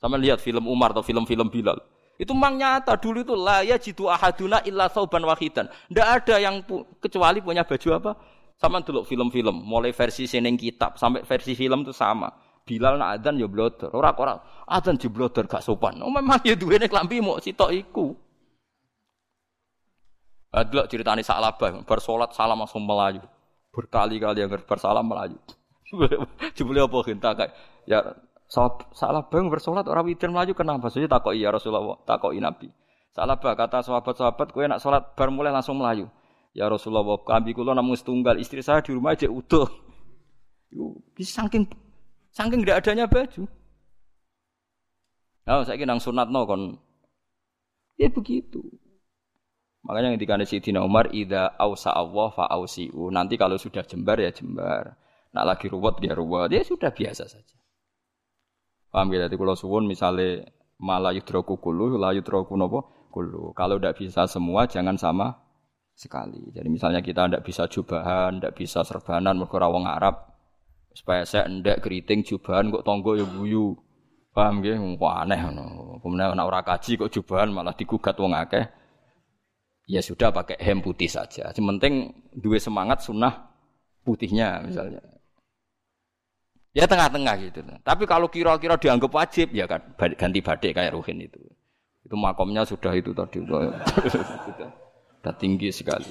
[0.00, 1.78] Sama lihat film Umar atau film-film Bilal.
[2.20, 5.68] Itu memang nyata dulu itu lah ya jitu ahaduna illa sauban wahidan.
[5.68, 8.12] Tidak ada yang pu kecuali punya baju apa?
[8.60, 12.30] Sama dulu film-film, mulai versi seneng kitab sampai versi film itu sama.
[12.62, 13.90] Bilal nak adzan ya blodor.
[13.90, 14.38] Ora-ora
[14.70, 15.98] adzan di blodor gak sopan.
[15.98, 18.14] Oh memang ya duwene klambi mau sitok iku.
[20.52, 23.24] Adlok ceritane Sa'labah, bar salat salam langsung melayu.
[23.72, 25.40] Berkali-kali yang bersalam melayu.
[26.56, 27.52] Jebule apa genta kayak
[27.88, 28.00] ya
[28.48, 30.92] salah bang bersolat orang witir melaju kenapa?
[30.92, 32.68] Saya takoi ya Rasulullah, takoi Nabi.
[33.12, 36.08] Salah bah kata sahabat-sahabat, kue nak sholat bar mulai langsung melaju.
[36.52, 39.68] Ya Rasulullah, kami kulo namun setunggal istri saya di rumah aja utuh.
[41.16, 41.68] Bisa saking
[42.32, 43.44] saking tidak adanya baju.
[45.42, 46.78] Nah, saya kira sunat no kon.
[48.00, 48.62] Ya begitu.
[49.82, 53.10] Makanya ketika Sayyidina Umar, ida ausa Allah fa ausiu.
[53.10, 54.94] Nanti kalau sudah jembar ya jembar.
[55.34, 56.54] Nak lagi ruwet dia ruwet.
[56.54, 57.56] Ya sudah biasa saja.
[58.94, 59.26] Paham ya?
[59.26, 60.46] Jadi kalau suwun misalnya
[60.78, 63.50] malah yudroku kulu, la yudroku nopo kulu.
[63.58, 65.34] Kalau tidak bisa semua, jangan sama
[65.96, 66.52] sekali.
[66.54, 70.31] Jadi misalnya kita tidak bisa jubahan, tidak bisa serbanan, mereka Arab.
[70.92, 73.76] Supaya saya ndak keriting jubahan kok tonggo ya buyu.
[74.32, 74.76] Paham ya?
[74.96, 75.40] Wah aneh.
[75.52, 76.00] No.
[76.00, 78.64] Kemudian anak orang kaji kok jubahan malah digugat wong akeh.
[79.88, 81.52] Ya sudah pakai hem putih saja.
[81.52, 81.94] Yang penting
[82.38, 83.52] dua semangat sunnah
[84.06, 85.02] putihnya misalnya.
[86.72, 87.60] Ya tengah-tengah gitu.
[87.84, 91.40] Tapi kalau kira-kira dianggap wajib, ya kan ganti badai kayak Ruhin itu.
[92.00, 93.44] Itu makomnya sudah itu tadi.
[93.44, 96.08] sudah tinggi sekali.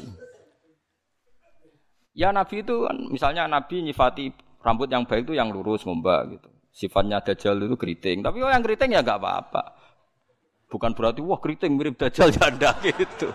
[2.14, 4.30] Ya Nabi itu kan, misalnya Nabi nyifati
[4.62, 6.50] rambut yang baik itu yang lurus ngombak gitu.
[6.72, 8.24] Sifatnya dajjal itu keriting.
[8.24, 9.64] Tapi oh yang keriting ya nggak apa-apa.
[10.72, 13.28] Bukan berarti wah keriting mirip dajjal janda gitu.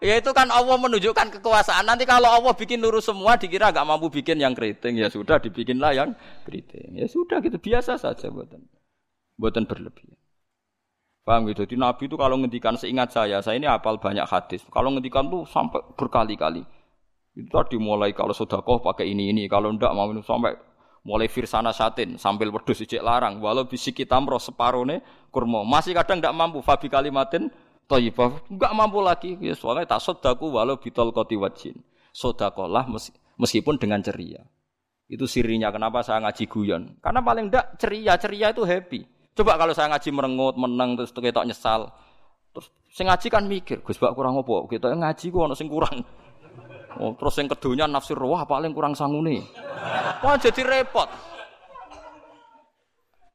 [0.00, 1.84] Ya itu kan Allah menunjukkan kekuasaan.
[1.84, 5.92] Nanti kalau Allah bikin lurus semua dikira gak mampu bikin yang keriting ya sudah dibikinlah
[5.92, 6.16] yang
[6.48, 6.96] keriting.
[6.96, 8.64] Ya sudah gitu biasa saja buatan
[9.36, 10.16] buatan berlebihan.
[11.28, 11.68] Paham gitu.
[11.68, 14.64] Jadi Nabi itu kalau ngendikan seingat saya, saya ini apal banyak hadis.
[14.72, 16.64] Kalau ngendikan tuh sampai berkali-kali.
[17.38, 20.58] Itu tadi mulai kalau sudah pakai ini ini, kalau ndak mau sampai
[21.06, 23.38] mulai firsana satin sambil wedhus ijek larang.
[23.38, 25.62] Walau bisi kita tamro separone kurma.
[25.62, 26.58] Masih kadang tidak mampu.
[26.66, 27.46] Fabi kalimatin
[27.86, 29.30] thayyibah enggak mampu lagi.
[29.38, 31.78] Ya soalnya tak sodaku walau bitol koti wajin.
[32.10, 32.90] Sodakolah
[33.38, 34.42] meskipun dengan ceria.
[35.08, 36.82] Itu sirinya kenapa saya ngaji guyon.
[36.98, 38.12] Karena paling tidak ceria.
[38.18, 39.00] Ceria itu happy.
[39.32, 41.88] Coba kalau saya ngaji merengut menang terus ketok nyesal.
[42.50, 44.66] Terus saya ngaji kan mikir Gus Bak kurang apa?
[44.66, 46.02] Kita ngaji kok ono sing kurang
[46.96, 49.44] Oh, terus yang kedunya nafsir wah paling kurang sangune.
[50.24, 51.08] Wah jadi repot.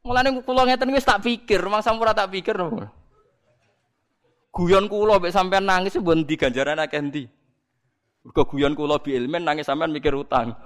[0.03, 2.57] Mulane kula ngeten wis tak pikir, rumah sampura tak pikir.
[4.53, 7.23] Guyon kula mek sampean nangis mbon di ganjaran akeh endi.
[8.25, 10.51] Mergo guyon kula bi ilmen nangis sampean mikir utang.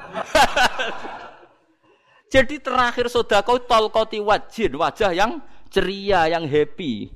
[2.34, 5.40] Jadi terakhir tol tolkoti wajin, wajah yang
[5.72, 7.08] ceria, yang happy.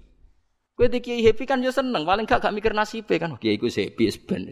[0.71, 3.35] Kowe iki happy kan yo seneng, paling gak gak mikir nasibe kan.
[3.35, 4.47] Kiai ku happy ben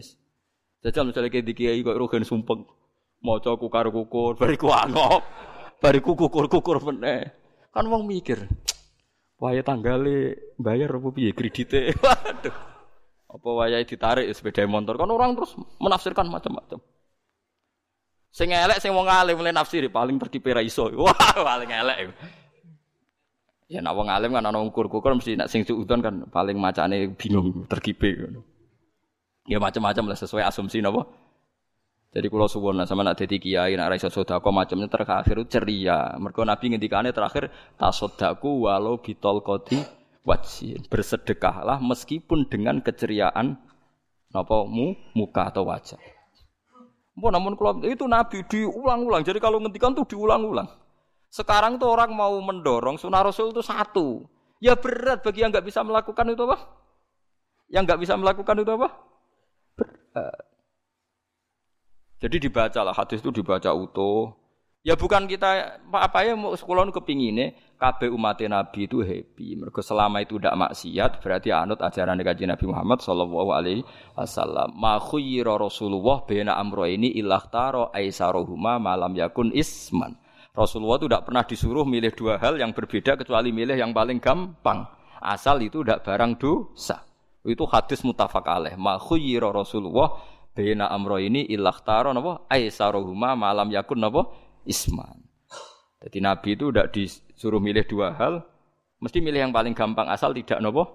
[0.80, 2.64] Jajal misalnya kayak di kiai kok rogen sumpeng,
[3.20, 5.20] mau coku karo kukur, bariku angop,
[5.76, 7.28] bariku kukur kukur meneh.
[7.68, 8.48] Kan wong mikir,
[9.36, 11.92] waya tanggale bayar apa piye kredite.
[12.04, 12.56] Waduh.
[13.30, 16.82] Apa waya ditarik sepeda motor kan orang terus menafsirkan macam-macam.
[18.30, 20.90] Sing elek sing wong alim mulai nafsiri paling terkipe iso.
[21.02, 22.10] Wah, paling elek.
[23.70, 27.68] Ya nak wong alim kan ana ukur-ukur mesti nak sing suudon kan paling macane bingung
[27.70, 28.49] terkipe ngono.
[29.48, 31.08] Ya macam-macam lah sesuai asumsi napa?
[32.10, 36.18] Jadi kalau suwon sama nak jadi kiai nak raisa sodako macamnya terakhir ceria.
[36.18, 39.78] Mereka Nabi ngendikane terakhir tasodaku walau bitol kodi
[40.26, 43.62] wajin bersedekahlah meskipun dengan keceriaan
[44.34, 46.02] apa mu muka atau wajah.
[47.14, 49.22] Mau namun kalau itu Nabi diulang-ulang.
[49.22, 50.66] Jadi kalau ngendikan tuh diulang-ulang.
[51.30, 54.26] Sekarang tuh orang mau mendorong sunnah Rasul itu satu.
[54.58, 56.58] Ya berat bagi yang nggak bisa melakukan itu apa?
[57.70, 58.88] Yang nggak bisa melakukan itu apa?
[62.20, 64.36] Jadi dibaca lah hadis itu dibaca utuh.
[64.80, 69.60] Ya bukan kita apa ya mau sekolah kepingine KB umat Nabi itu happy.
[69.60, 73.84] Mereka selama itu tidak maksiat berarti anut ajaran kajian Nabi Muhammad Shallallahu Alaihi
[74.16, 74.72] Wasallam.
[74.76, 80.16] Ma Rasulullah bena amro ini ilah taro aisarohuma malam yakun isman.
[80.56, 84.88] Rasulullah itu tidak pernah disuruh milih dua hal yang berbeda kecuali milih yang paling gampang.
[85.20, 87.09] Asal itu tidak barang dosa.
[87.44, 88.76] Itu hadis mutafak alaih.
[88.76, 90.20] Ma Rasulullah
[90.52, 94.28] bena amro ini ilah taro napa aisarohuma malam yakun napa
[94.68, 95.30] isman.
[96.00, 98.40] Jadi Nabi itu tidak disuruh milih dua hal,
[99.04, 100.88] mesti milih yang paling gampang asal tidak nopo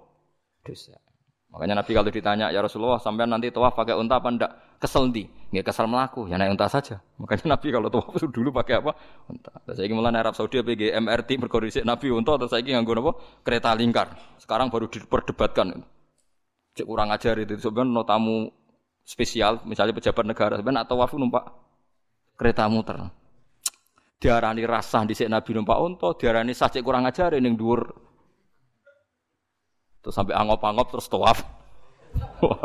[0.66, 0.98] dosa.
[1.54, 4.52] Makanya Nabi kalau ditanya ya Rasulullah sampai nanti tawaf pakai unta apa ndak?
[4.76, 5.24] Kesel di,
[5.56, 7.00] nggak kesel melaku, ya naik unta saja.
[7.22, 8.91] Makanya Nabi kalau tawaf dulu pakai apa?
[9.30, 9.54] Unta.
[9.64, 13.12] Terus saya mulai Arab Saudi PG MRT berkondisi Nabi unta terus saya nganggo nopo
[13.46, 14.10] kereta lingkar.
[14.41, 15.95] Sekarang baru diperdebatkan.
[16.76, 18.51] Cek kurang ajar itu sebenarnya no tamu
[19.07, 21.47] spesial, misalnya pejabat negara sebenarnya atau wafu numpak
[22.36, 22.99] kereta muter
[24.26, 27.86] diarani rasah dhisik Nabi numpak unta, diarani sah kurang ajar ning dhuwur.
[30.01, 31.41] Terus sampai angop-angop terus tawaf.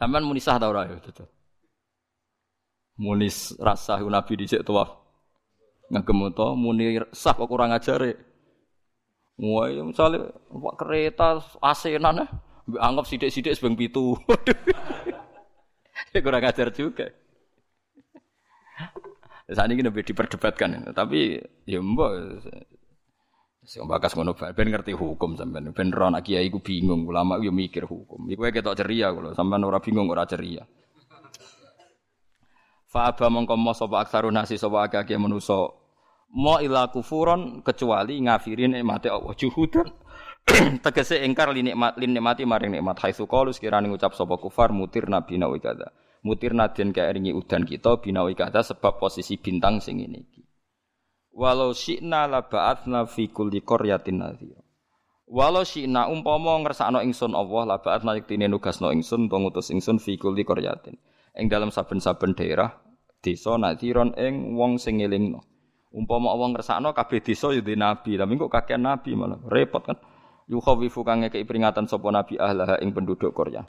[0.00, 1.24] Sampeyan muni sah ta ora ya itu.
[3.00, 3.28] Muni
[3.60, 4.96] rasah Nabi dhisik tawaf.
[5.92, 8.00] Ngagem unta muni sah kok kurang ajar.
[9.40, 12.26] Wah, ya misalnya pak kereta asenan ya,
[12.76, 14.12] anggap sidik-sidik sebeng pitu.
[16.24, 17.08] kurang ajar juga.
[19.48, 22.12] Saat ini lebih diperdebatkan, tapi ya mbak,
[23.60, 25.70] Sing bakas ngono ben ngerti hukum sampean.
[25.76, 28.24] Ben ro anak kiai bingung, ulama yo mikir hukum.
[28.26, 30.64] Iku ketok ceria kula, sampean ora bingung ora ceria.
[32.90, 34.02] Fa aba mongko mo sapa
[34.34, 35.70] nasi sapa akeh manusa
[36.34, 39.34] mo ila kufuron kecuali ngafirin nikmate Allah.
[39.34, 39.90] Juhudan.
[40.84, 42.98] Tegese ingkar li nikmat lin nikmati maring nikmat.
[43.02, 48.00] Haitsu qalu sekirane ngucap sapa kufar mutir nabi na kada mutir nadien ringi udan kita
[48.00, 50.20] binawi kata sebab posisi bintang sing ini
[51.32, 54.60] walau syi'na la ba'atsna fi kulli qaryatin nadhir
[55.24, 60.20] walau syi'na umpama ngersakno ingsun Allah la ba'atsna yektine nugasno ingsun utawa ngutus ingsun fi
[60.20, 60.98] kulli qaryatin.
[61.38, 62.74] Ing dalam saben-saben daerah
[63.22, 65.46] desa nadhiron ing wong sing ngelingno
[65.90, 69.98] umpama Allah ngersakno kabeh desa ya nabi tapi kok kakek nabi malah repot kan
[70.46, 73.66] yukhawifu kang ngekeki peringatan sapa nabi ahlaha ing penduduk Korea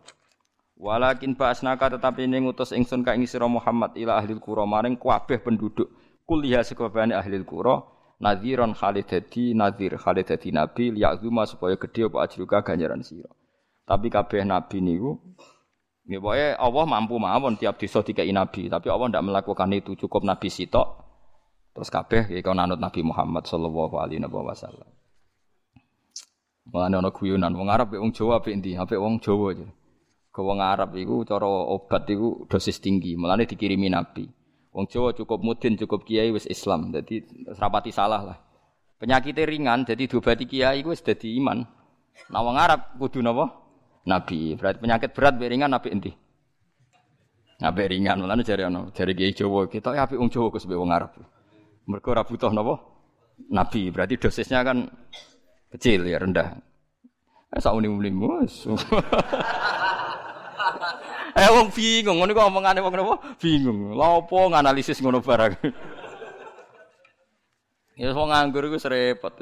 [0.82, 5.38] Walakin ba'asnaka tetapi ini ngutus ingsun ka ing sira Muhammad ila ahli qura maring kabeh
[5.38, 5.94] penduduk
[6.26, 7.86] kuliah sekabehane ahli qura
[8.18, 13.30] nadhiran khalid dadi nadhir khalid dadi nabi liya'zuma supaya gedhe apa ajruka ganjaran sira.
[13.86, 15.22] Tapi kabeh nabi niku
[16.10, 20.26] nggih pokoke Allah mampu mawon tiap desa dikai nabi, tapi Allah ndak melakukan itu cukup
[20.26, 21.11] nabi sitok.
[21.72, 24.90] Terus kabeh iku nanut Nabi Muhammad sallallahu alaihi wasallam.
[26.68, 28.78] Mulane ana guyonan wong Arab wong Jawa apik endi?
[28.78, 29.68] Apik wong Jawa aja.
[30.32, 34.30] Ke wong Arab iku cara obat iku dosis tinggi, mulane dikirimi Nabi.
[34.72, 36.96] Wong Jawa cukup mudin, cukup kiai wis Islam.
[36.96, 37.28] Jadi
[37.60, 38.38] rapati salah lah.
[39.02, 41.66] Penyakitnya ringan, jadi diobati kiai wis dadi iman.
[42.30, 43.52] Nah wong Arab kudu napa?
[44.08, 44.56] Nabi.
[44.56, 46.12] Berarti penyakit berat be ringan nabi endi?
[47.60, 51.12] Nabi ringan, mulane jare ana, jare kiai Jawa, kita apik wong Jawa kus wong Arab.
[51.88, 52.52] Mergo ora butuh?
[53.50, 53.90] Nabi.
[53.90, 54.86] Berarti dosisnya kan
[55.74, 56.54] kecil ya, rendah.
[57.52, 58.12] Eh sak uni-uni
[61.42, 63.16] eh wong bingung ngono kok omongane wong napa?
[63.40, 63.96] Bingung.
[63.96, 65.54] Lha opo nganalisis ngono barang.
[68.00, 69.36] ya wong nganggur iku repot.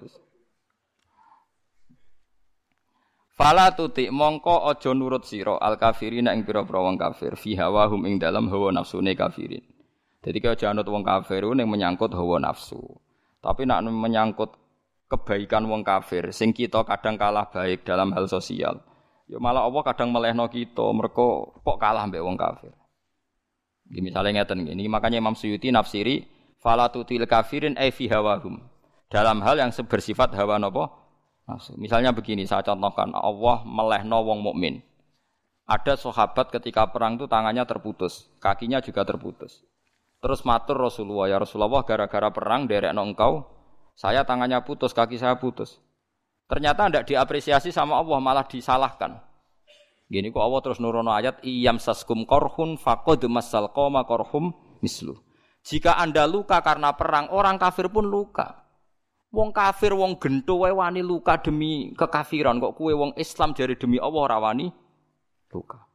[3.38, 8.18] Fala tuti mongko aja nurut sira al kafirin ing pira-pira wong kafir fi hawahum ing
[8.18, 9.64] dalam hawa nafsune kafirin.
[10.20, 12.80] Jadi kaya aja anut wong kafir ning menyangkut hawa nafsu.
[13.40, 14.52] Tapi nak menyangkut
[15.08, 18.84] kebaikan wong kafir sing kita kadang kalah baik dalam hal sosial.
[19.32, 22.74] Ya malah Allah kadang melehno kita, mereka kok kalah mbek wong kafir.
[23.90, 26.26] Gini misalnya ngeten gini, makanya Imam Suyuti nafsiri
[26.62, 28.62] falatutil kafirin ay fi hawahum.
[29.10, 30.90] Dalam hal yang bersifat hawa nopo
[31.50, 31.74] nafsu.
[31.80, 34.86] Misalnya begini, saya contohkan Allah melehno wong mukmin.
[35.70, 39.62] Ada sahabat ketika perang itu tangannya terputus, kakinya juga terputus.
[40.20, 43.48] Terus matur Rasulullah, ya Rasulullah gara-gara perang derek engkau,
[43.96, 45.80] saya tangannya putus, kaki saya putus.
[46.52, 49.20] Ternyata tidak diapresiasi sama Allah, malah disalahkan.
[50.10, 54.52] Gini kok Allah terus nurono ayat iyam saskum korhun faqad masal qoma korhum
[54.82, 55.14] mislu.
[55.62, 58.66] Jika Anda luka karena perang, orang kafir pun luka.
[59.30, 62.58] Wong kafir, wong gento wani luka demi kekafiran.
[62.58, 64.74] Kok kue wong Islam jadi demi Allah rawani
[65.54, 65.86] luka.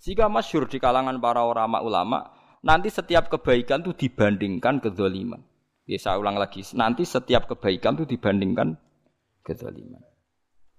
[0.00, 5.40] Jika masyur di kalangan para ulama-ulama, nanti setiap kebaikan itu dibandingkan kezaliman.
[5.88, 8.78] Ya saya ulang lagi, nanti setiap kebaikan itu dibandingkan
[9.42, 10.04] kezaliman.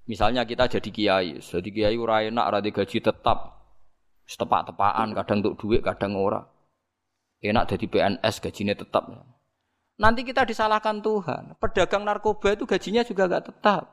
[0.08, 3.38] Misalnya kita jadi kiai, jadi kiai ora enak, ora gaji tetap,
[4.26, 6.42] tepak-tepaan, kadang untuk duit, kadang ora.
[7.42, 9.10] Enak jadi PNS, gajinya tetap.
[9.98, 11.58] Nanti kita disalahkan Tuhan.
[11.58, 13.84] Pedagang narkoba itu gajinya juga gak tetap.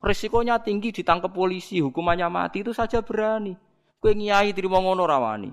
[0.00, 3.56] Risikonya tinggi ditangkap polisi, hukumannya mati itu saja berani.
[3.96, 5.50] Kue ngiai terima ngono rawani.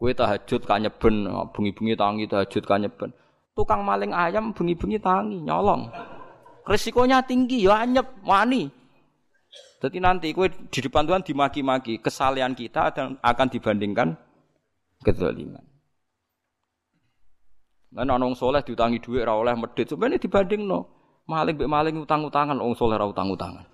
[0.00, 3.12] Kue tahajud kanyeben, bengi-bengi tangi tahajud kanyeben.
[3.52, 5.92] Tukang maling ayam bengi-bengi tangi nyolong.
[6.64, 8.72] Risikonya tinggi ya anyep wani.
[9.84, 14.16] Jadi nanti kue di depan Tuhan dimaki-maki, kesalahan kita akan dibandingkan
[15.04, 15.64] kezaliman.
[17.90, 20.88] Nah, nong soleh diutangi duit ra oleh medit, sebenarnya dibanding no.
[21.26, 23.66] Maling be maling utang-utangan, orang soleh ra utang-utangan.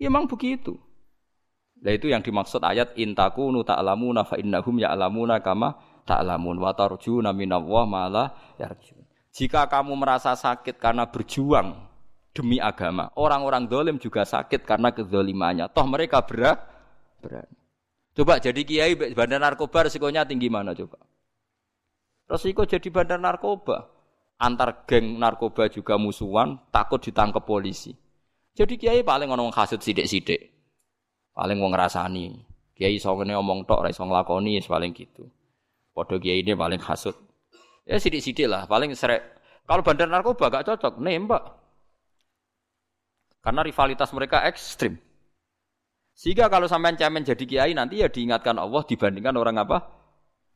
[0.00, 0.80] Ya memang begitu.
[1.84, 5.76] Nah itu yang dimaksud ayat intaku nu ta'lamuna fa innahum ya'lamuna kama
[6.08, 8.24] ta'lamun wa tarjuna minallah mala
[8.56, 9.04] yarjun.
[9.36, 11.76] Jika kamu merasa sakit karena berjuang
[12.32, 13.12] demi agama.
[13.14, 15.68] Orang-orang dolim juga sakit karena kezolimannya.
[15.70, 16.58] Toh mereka berat,
[17.20, 17.56] berani.
[18.14, 21.02] Coba jadi kiai bandar narkoba resikonya tinggi mana coba?
[22.30, 23.90] Resiko jadi bandar narkoba.
[24.38, 27.94] Antar geng narkoba juga musuhan, takut ditangkap polisi.
[28.54, 30.53] Jadi kiai paling ngomong kasut sidik-sidik.
[31.34, 32.26] Paling mau ngerasani.
[32.74, 35.26] Kiai songene ngomong tok, rai song lakoni, paling gitu.
[35.94, 37.14] Podo kiai ini paling kasut.
[37.86, 39.22] Ya sidik-sidik lah, paling serek.
[39.66, 41.42] Kalau bandar narkoba gak cocok, nembak.
[43.44, 44.96] Karena rivalitas mereka ekstrim.
[46.14, 49.78] Sehingga kalau sampai cemen jadi kiai nanti ya diingatkan Allah dibandingkan orang apa?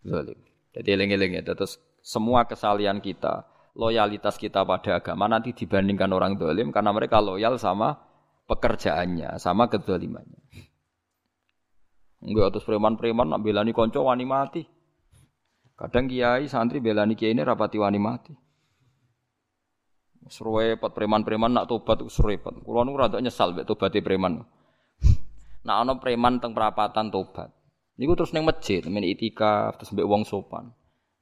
[0.07, 0.39] Zalim.
[0.73, 1.43] Jadi eling-eling ya.
[1.43, 7.59] Terus semua kesalian kita, loyalitas kita pada agama nanti dibandingkan orang zalim karena mereka loyal
[7.59, 7.99] sama
[8.47, 10.41] pekerjaannya, sama kezalimannya.
[12.19, 14.63] Enggak terus preman-preman nak belani konco wani mati.
[15.79, 18.35] Kadang kiai santri belani kiai ini rapati wani mati.
[20.27, 22.67] Serwepet preman-preman nak tobat serwepet.
[22.67, 24.43] Kulo nu rada nyesal mek tobaté preman.
[25.67, 27.49] Nak ana preman teng perapatan tobat.
[27.99, 30.71] Niku terus ning masjid, men itikaf terus mbek wong sopan.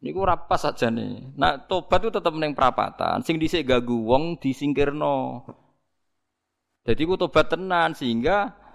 [0.03, 1.39] Niku ora pas nih.
[1.39, 3.23] Nak tobat itu tetep ning perapatan.
[3.23, 5.47] Sing dhisik gagu wong disingkirno.
[6.87, 8.66] Jadi ku tobat tenan sehingga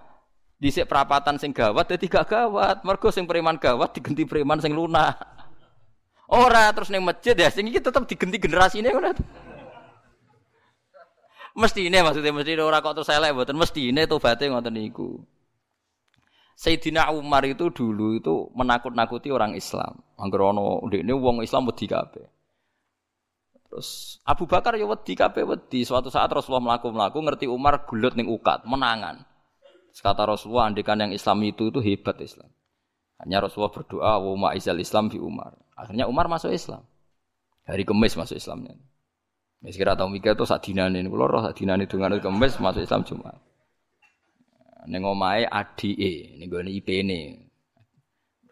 [0.62, 2.86] dhisik perapatan sing gawat dadi gak gawat.
[2.86, 5.18] Mergo sing preman gawat diganti preman sing lunak.
[6.30, 9.12] Ora terus ning masjid ya sing iki tetep diganti generasine ngono
[11.52, 15.20] mesti ini maksudnya mesti ora kok terus elek mboten mesti ini tobaté ngoten niku.
[16.56, 19.98] Sayyidina Umar itu dulu itu menakut-nakuti orang Islam.
[20.14, 22.22] Angger ana ndekne wong Islam wedi kabeh.
[23.66, 25.82] Terus Abu Bakar ya wedi kabeh wedi.
[25.82, 29.26] Suatu saat Rasulullah melaku-melaku ngerti Umar gulut ning ukat, menangan.
[30.00, 32.48] Kata Rasulullah andikan yang Islam itu itu hebat Islam.
[33.20, 35.54] Hanya Rasulullah berdoa wa ma'izal Islam fi Umar.
[35.76, 36.88] Akhirnya Umar masuk Islam.
[37.68, 38.80] Hari Kemis masuk Islamnya.
[39.62, 43.38] Wis kira tau mikir to sak dinane kula roh dinane dongan kemis masuk Islam Jumat.
[44.90, 47.46] Ning omahe adike ning gone IP-ne.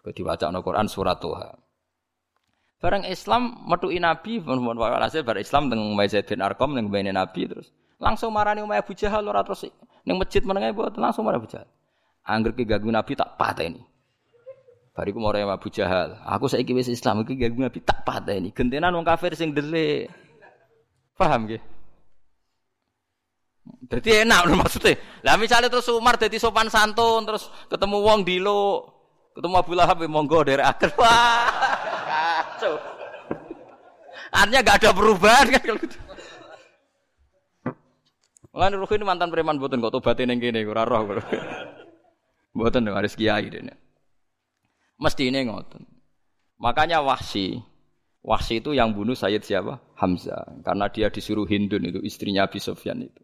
[0.06, 1.50] Kok diwacana Quran surat Toha.
[2.80, 6.46] Bareng Islam metuki Nabi, mohon walhasil bar Islam teng Zaid bin
[6.78, 9.68] ning mbene Nabi terus langsung marani Umayyah Abu Jahal ora terus
[10.04, 11.70] ning masjid menenge buat langsung marani Abu Jahal.
[12.24, 13.82] Angger ki ganggu Nabi tak pateni.
[14.94, 16.20] Bariku mau Abu Jahal.
[16.28, 18.52] Aku saiki wis Islam iki ganggu Nabi tak pateni.
[18.52, 20.12] Gentenan wong kafir sing delik.
[21.20, 21.64] Paham gak?
[23.90, 24.96] Jadi enak loh maksudnya.
[25.26, 28.88] Lah misalnya terus Umar jadi sopan santun terus ketemu wong dilo,
[29.36, 30.96] ketemu Abu Lahab monggo dari akhir.
[31.00, 31.48] Wah,
[32.08, 32.76] kacau.
[34.30, 35.98] Artinya gak ada perubahan kan kalau gitu.
[38.50, 41.06] Lan ruh ini mantan preman buatan kok tobatin yang gini, ora roh.
[42.56, 43.62] Buatan dong harus kiai deh.
[44.98, 45.86] Mesti ini ngoten.
[46.60, 47.62] Makanya wahsi
[48.20, 49.80] Wahsi itu yang bunuh Sayyid siapa?
[49.96, 50.60] Hamzah.
[50.64, 53.22] Karena dia disuruh Hindun itu istrinya Abi Sufyan itu.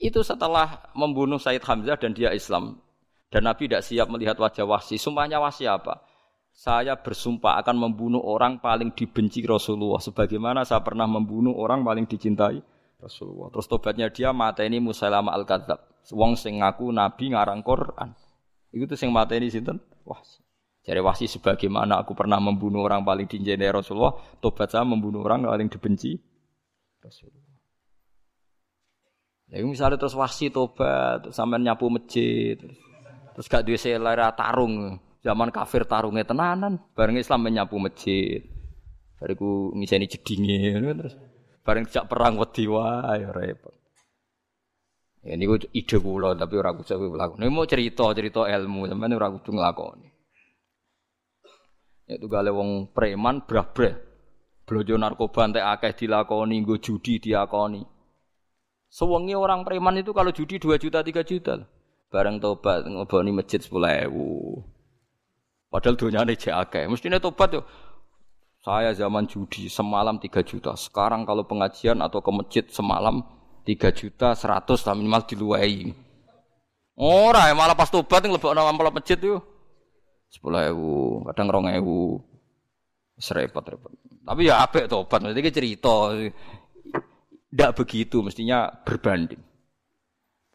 [0.00, 2.80] Itu setelah membunuh Sayyid Hamzah dan dia Islam.
[3.28, 4.96] Dan Nabi tidak siap melihat wajah Wahsi.
[4.96, 6.00] Sumpahnya Wahsi apa?
[6.56, 10.00] Saya bersumpah akan membunuh orang paling dibenci Rasulullah.
[10.00, 12.64] Sebagaimana saya pernah membunuh orang paling dicintai
[13.06, 13.48] Rasulullah.
[13.54, 16.10] Terus tobatnya dia mata ini Musailama al-Kadzab.
[16.10, 18.10] Wong sing ngaku Nabi ngarang Quran.
[18.74, 19.78] Itu tuh sing mata ini sinten?
[20.02, 20.42] Wahsi.
[20.86, 25.66] Jadi wasi sebagaimana aku pernah membunuh orang paling dicintai Rasulullah, tobat saya membunuh orang paling
[25.66, 26.14] dibenci
[27.02, 27.58] Rasulullah.
[29.50, 32.78] Ya misalnya terus wasi tobat, sampean nyapu masjid, terus,
[33.34, 35.02] terus gak duwe selera tarung.
[35.26, 38.46] Zaman kafir tarungnya tenanan, bareng Islam menyapu masjid.
[39.18, 41.18] Bariku ngiseni jedinge terus
[41.66, 43.74] bareng dijak perang wedi wae ya repot.
[45.26, 47.42] Ya niku ide kula tapi ora kudu nglakoni.
[47.42, 50.08] Nek mau cerita-cerita ilmu sampeyan ora kudu nglakoni.
[52.06, 53.98] Ya gale wong preman brah-brah.
[54.66, 57.82] Blojo narkoba entek akeh dilakoni, nggo judi diakoni.
[58.86, 61.66] Sewengi orang preman itu kalau judi 2 juta 3 juta.
[62.06, 64.14] Bareng tobat ngoboni masjid 10.000.
[65.66, 66.86] Padahal donyane jek akeh.
[66.86, 67.66] Mestine tobat yo.
[68.66, 70.74] Saya zaman judi semalam 3 juta.
[70.74, 73.22] Sekarang kalau pengajian atau ke masjid semalam
[73.62, 75.94] 3 juta 100 lah minimal diluai.
[76.98, 79.38] Ora ya malah pas tobat nglebokno amplop masjid yo.
[80.34, 83.22] 10.000, kadang 2.000.
[83.22, 83.94] Serepot-repot.
[84.26, 86.10] Tapi ya apik tobat, mesti cerita.
[87.46, 89.38] Tidak begitu, mestinya berbanding.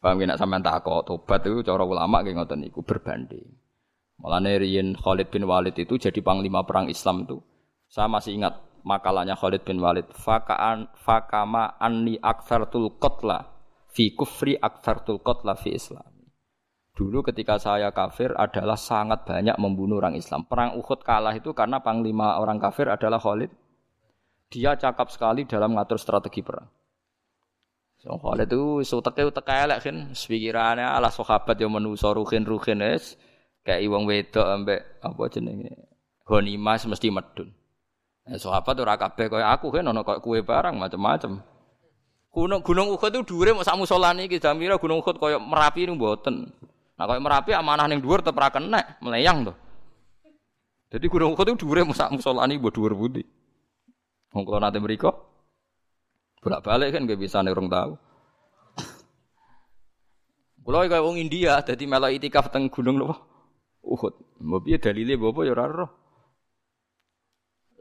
[0.04, 3.48] Paham nak sampean takok tobat itu cara ulama kayak ngoten niku berbanding.
[4.20, 7.40] Mulane riyen Khalid bin Walid itu jadi panglima perang Islam itu.
[7.92, 8.56] Saya masih ingat
[8.88, 10.08] makalahnya Khalid bin Walid.
[10.16, 13.52] Fakaan fakama anni aktsartul qatla
[13.92, 16.08] fi kufri aktsartul qatla fi Islam.
[16.96, 20.48] Dulu ketika saya kafir adalah sangat banyak membunuh orang Islam.
[20.48, 23.52] Perang Uhud kalah itu karena panglima orang kafir adalah Khalid.
[24.48, 26.68] Dia cakap sekali dalam mengatur strategi perang.
[28.00, 33.20] So, Khalid itu suteke utek elek kan, pikirannya ala sahabat yang menuso ruhin ruhin es,
[33.68, 35.76] kayak iwang wedok ambek apa jenenge,
[36.26, 37.61] ghanimah mesti medun.
[38.32, 41.44] Eh, sahabat ora kabeh kaya aku kan ono kaya kue barang macam-macam.
[42.32, 46.00] Gunung Gunung Uhud itu dhuwure mau sak musala niki jamira Gunung Uhud kaya Merapi niku
[46.00, 46.48] mboten.
[46.96, 49.54] Nah kaya Merapi amanah ning dhuwur tetep ra kenek, meleyang to.
[50.96, 53.24] Jadi Gunung Uhud itu dhuwure mau sak musala niki mbok dhuwur pundi.
[54.32, 55.12] Wong kula nate mriku
[56.42, 57.94] bolak-balik kan gak bisa nih orang tahu.
[60.62, 63.14] Kalau kayak orang India, jadi malah itikaf teng gunung loh.
[63.84, 64.40] Uhud.
[64.40, 65.86] Mau piye dalile bapak ya ora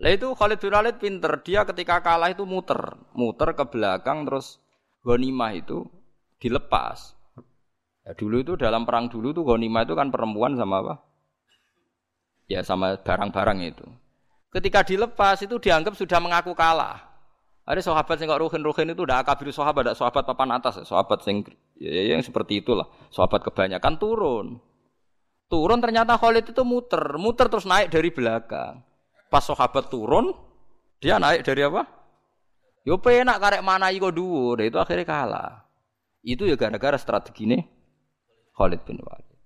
[0.00, 4.56] Lah itu Khalid bin Walid pinter, dia ketika kalah itu muter, muter ke belakang terus
[5.04, 5.84] ghanimah itu
[6.40, 7.12] dilepas.
[8.08, 10.94] Ya, dulu itu dalam perang dulu tuh ghanimah itu kan perempuan sama apa?
[12.48, 13.84] Ya sama barang-barang itu.
[14.50, 17.06] Ketika dilepas itu dianggap sudah mengaku kalah.
[17.68, 21.44] Ada sahabat yang kok ruhin-ruhin itu udah akabir sahabat, ada sahabat papan atas, sahabat yang
[21.78, 22.88] ya, ya, yang seperti itulah.
[23.12, 24.46] Sahabat kebanyakan turun.
[25.46, 28.89] Turun ternyata Khalid itu muter, muter terus naik dari belakang.
[29.30, 30.34] Pas sahabat turun,
[30.98, 31.86] dia naik dari apa?
[32.82, 35.52] Yo penak karek mana iko dhuwur, itu akhirnya kalah.
[36.20, 37.58] Itu ya gara-gara strategi ini
[38.58, 39.38] Khalid bin Walid.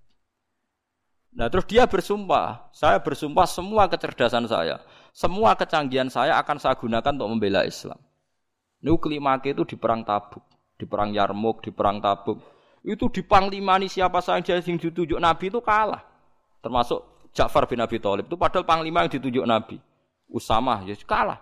[1.35, 4.81] Nah terus dia bersumpah, saya bersumpah semua kecerdasan saya,
[5.11, 7.99] semua kecanggihan saya akan saya gunakan untuk membela Islam.
[8.83, 10.43] Niku kelimake itu di perang Tabuk,
[10.75, 12.39] di perang Yarmuk, di perang Tabuk.
[12.85, 16.05] Itu di panglimani siapa saja yang ditunjuk Nabi itu kalah.
[16.61, 19.77] Termasuk Ja'far bin Abi Thalib itu padahal panglima yang ditunjuk Nabi.
[20.31, 21.37] Usamah ya kalah.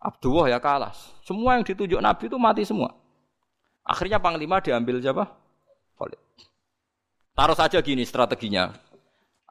[0.00, 0.96] Abdullah ya kalah.
[1.20, 2.96] Semua yang ditunjuk Nabi itu mati semua.
[3.84, 5.28] Akhirnya panglima diambil siapa?
[6.00, 6.20] Khalid.
[7.36, 8.72] Taruh saja gini strateginya.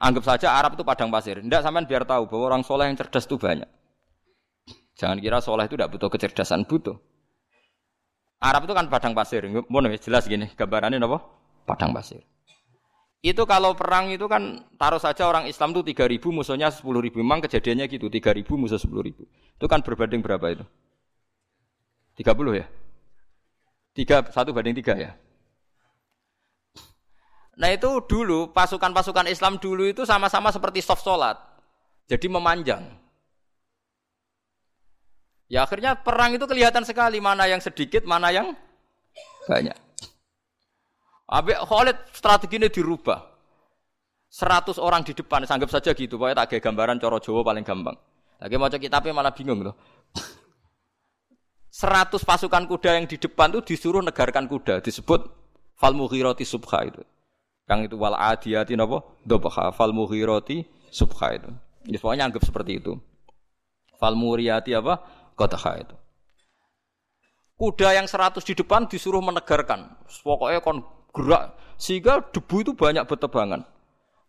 [0.00, 1.38] Anggap saja Arab itu padang pasir.
[1.38, 3.68] Tidak sampean biar tahu bahwa orang soleh yang cerdas itu banyak.
[4.96, 6.96] Jangan kira soleh itu tidak butuh kecerdasan, butuh.
[8.40, 9.44] Arab itu kan padang pasir.
[9.68, 11.18] Mau jelas gini, gambarannya apa?
[11.68, 12.24] Padang pasir.
[13.20, 17.20] Itu kalau perang itu kan taruh saja orang Islam itu 3000 musuhnya 10 ribu.
[17.20, 19.28] Memang kejadiannya gitu, 3000 musuh 10 ribu.
[19.28, 20.64] Itu kan berbanding berapa itu?
[22.16, 22.66] 30 ya?
[23.92, 25.12] 3, 1 banding 3 ya?
[27.60, 31.36] Nah itu dulu, pasukan-pasukan Islam dulu itu sama-sama seperti soft sholat.
[32.08, 32.88] Jadi memanjang.
[35.50, 38.56] Ya akhirnya perang itu kelihatan sekali mana yang sedikit, mana yang
[39.44, 39.76] banyak.
[41.30, 43.30] Abi Khalid strateginya dirubah.
[44.30, 46.18] 100 orang di depan, sanggap saja gitu.
[46.18, 47.94] Pokoknya tak gambaran coro Jawa paling gampang.
[48.42, 49.74] Lagi mau kitabnya malah bingung loh.
[51.70, 55.22] 100 pasukan kuda yang di depan itu disuruh negarkan kuda, disebut
[55.78, 57.02] fal mughirati subha itu.
[57.66, 59.02] Kang itu wal adiyati napa?
[59.22, 61.50] Dobha fal mughirati subha itu.
[61.86, 62.98] Ya, pokoknya anggap seperti itu.
[63.96, 64.98] Fal muriyati apa?
[65.38, 65.96] Qadha itu.
[67.60, 70.00] Kuda yang seratus di depan disuruh menegarkan.
[70.24, 73.64] Pokoknya kon gerak sehingga debu itu banyak bertebangan.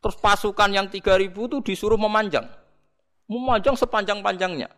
[0.01, 2.49] Terus pasukan yang tiga ribu itu disuruh memanjang.
[3.29, 4.73] Memanjang sepanjang-panjangnya.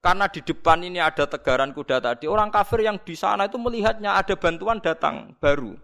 [0.00, 4.14] Karena di depan ini ada tegaran kuda tadi, orang kafir yang di sana itu melihatnya
[4.16, 5.74] ada bantuan datang baru.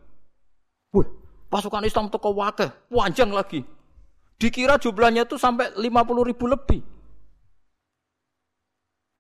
[0.95, 1.09] Wih,
[1.51, 3.67] pasukan Islam toko wakil, panjang lagi.
[4.39, 6.81] Dikira jumlahnya itu sampai 50 ribu lebih.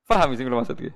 [0.07, 0.94] Paham sih kalau maksudnya?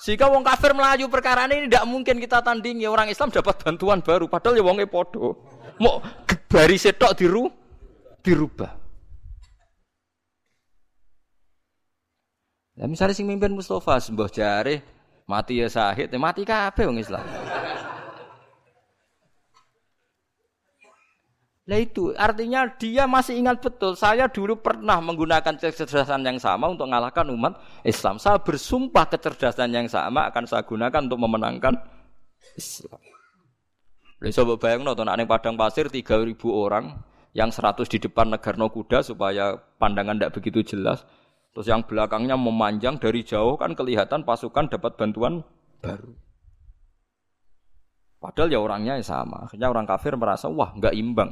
[0.00, 4.32] Sehingga wong kafir melayu perkara ini tidak mungkin kita tandingi orang Islam dapat bantuan baru
[4.32, 5.36] padahal ya wonge podo.
[5.76, 6.00] Mau
[6.48, 7.52] bari setok diru
[8.24, 8.80] dirubah.
[12.80, 14.80] Ya misalnya sing mimpin Mustafa sembah jare
[15.28, 17.20] mati ya sahid, ya mati kabeh wong Islam.
[21.70, 26.90] Nah itu artinya dia masih ingat betul saya dulu pernah menggunakan kecerdasan yang sama untuk
[26.90, 28.18] mengalahkan umat Islam.
[28.18, 31.78] Saya bersumpah kecerdasan yang sama akan saya gunakan untuk memenangkan
[32.58, 32.98] Islam.
[34.18, 36.98] Lalu coba bayang nonton aneh padang pasir 3000 orang
[37.38, 41.06] yang 100 di depan negarno kuda supaya pandangan tidak begitu jelas.
[41.54, 45.46] Terus yang belakangnya memanjang dari jauh kan kelihatan pasukan dapat bantuan
[45.78, 46.18] baru.
[48.18, 49.46] Padahal ya orangnya sama.
[49.46, 51.30] Akhirnya orang kafir merasa wah nggak imbang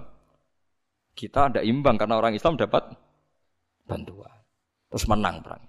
[1.18, 2.94] kita ada imbang karena orang Islam dapat
[3.82, 4.30] bantuan.
[4.86, 5.66] Terus menang perang.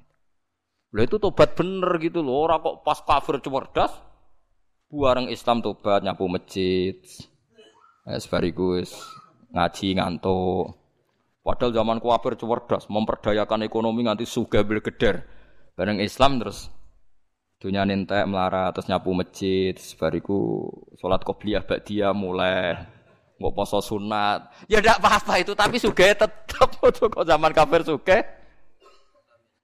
[0.93, 2.45] Lah itu tobat bener gitu loh.
[2.45, 3.89] Orang kok pas kafir cerdas,
[4.93, 7.01] buareng Islam tobat nyapu masjid.
[8.05, 8.93] Es barikus
[9.49, 10.77] ngaji ngantuk.
[11.41, 15.25] Padahal zaman kafir cerdas, memperdayakan ekonomi nganti suga geder.
[15.73, 16.69] Bareng Islam terus
[17.59, 22.87] dunia nentek melarat terus nyapu masjid sebariku sholat qobliyah dia mulai
[23.39, 24.67] nggak poso sunat.
[24.67, 26.69] Ya tidak apa-apa itu, tapi suge tetap
[27.15, 28.19] kok zaman kafir suge.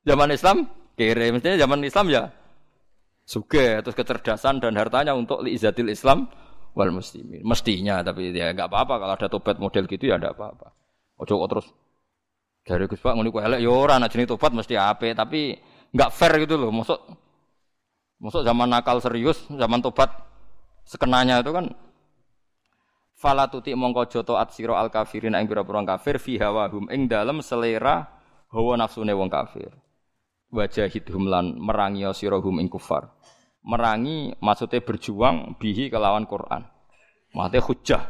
[0.08, 2.24] Zaman Islam kere, mestinya zaman Islam ya
[3.28, 6.30] suge, terus kecerdasan dan hartanya untuk liizatil Islam
[6.78, 7.44] wal muslimin.
[7.44, 10.72] Mestinya, tapi ya nggak apa-apa kalau ada tobat model gitu ya tidak apa-apa.
[11.20, 11.68] Ojo kok terus
[12.66, 15.58] dari Gus Pak ngono elek ya ora ana tobat mesti ape, tapi
[15.92, 16.72] nggak fair gitu loh.
[16.72, 17.00] Masuk
[18.22, 20.14] masuk zaman nakal serius, zaman tobat
[20.86, 21.66] sekenanya itu kan
[23.26, 27.42] Fala tuti mongko joto at sira al kafirin ing pira-pira kafir fi hawahum ing dalem
[27.42, 28.06] selera
[28.54, 29.74] hawa nafsune wong kafir.
[30.54, 33.10] Wajahidhum lan merangi sira hum ing kufar.
[33.66, 36.70] Merangi maksudnya berjuang bihi kelawan Quran.
[37.34, 38.04] Maksudnya hujah.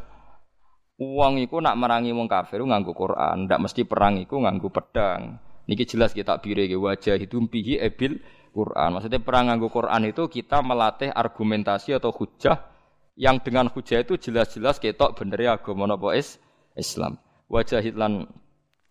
[0.99, 5.39] Uang iku nak merangi wong kafir nganggo Quran, ndak mesti perang iku nganggo pedang.
[5.71, 8.19] Niki jelas kita bire wajah hidum bihi ebil
[8.51, 8.99] Quran.
[8.99, 12.74] Maksudnya perang nganggo Quran itu kita melatih argumentasi atau hujah
[13.15, 16.35] yang dengan hujah itu jelas-jelas ketok bener ya agama napa is
[16.75, 17.15] Islam.
[17.47, 18.27] Wajahid lan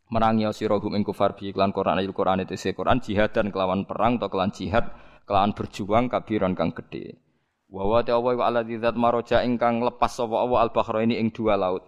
[0.08, 3.52] merangi sira hum ing kufar bi iklan Quran ayat Quran itu se Quran jihad dan
[3.52, 4.88] kelawan perang atau kelawan jihad
[5.28, 7.20] kelawan berjuang kabiran kang gede.
[7.68, 10.70] Wa wa ta'ala wa ala dzat maroja ingkang lepas sapa Allah al
[11.04, 11.84] ini ing dua laut.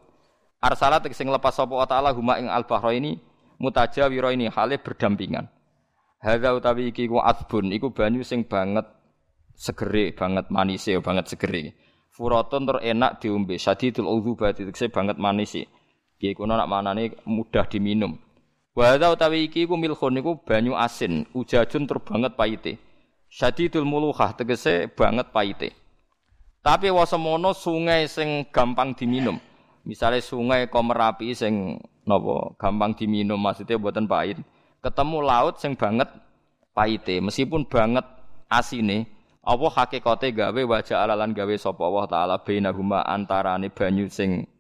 [0.61, 3.17] Arsalat sing lepas sapa ta'ala huma ing al ini
[3.63, 5.47] mutajawira ini hale berdampingan.
[6.21, 8.89] Hadza utawi iki ku asbun iku banyu sing banget
[9.55, 11.77] segere banget manise banget segere.
[12.17, 15.69] Furatun tur enak diombe, sadidul udzubati tegese banget manis sih.
[16.17, 18.17] Ki kuno nak manane mudah diminum.
[18.73, 22.81] Wa hadza utawi iki iku milkhun niku banyu asin, ujajun tur banget pahite.
[23.29, 25.77] Sadidul muluhah tegese banget pahite.
[26.65, 29.37] Tapi wasemono sungai sing gampang diminum.
[29.85, 31.77] Misalnya sungai Komerapi sing
[32.09, 34.41] napa gampang diminum maksudnya buatan pahit.
[34.81, 36.09] Ketemu laut sing banget
[36.73, 38.09] pahite, meskipun banget
[38.49, 39.05] asine,
[39.47, 44.51] apa hakikate gawe wajah alalan gawe sapa Allah taala bainahuma antarane banyu sing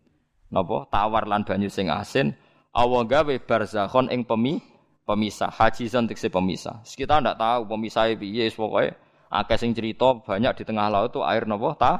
[0.46, 0.86] napa?
[0.94, 2.38] Tawar lan banyu sing asin.
[2.70, 4.62] Allah gawe barzakhon ing pemi
[5.02, 6.86] pemisah hajizan tekse pemisah.
[6.86, 8.94] Kita ndak tahu pemisah piye pokoke
[9.26, 11.74] akeh sing cerita banyak di tengah laut tuh air napa?
[11.74, 11.92] Ta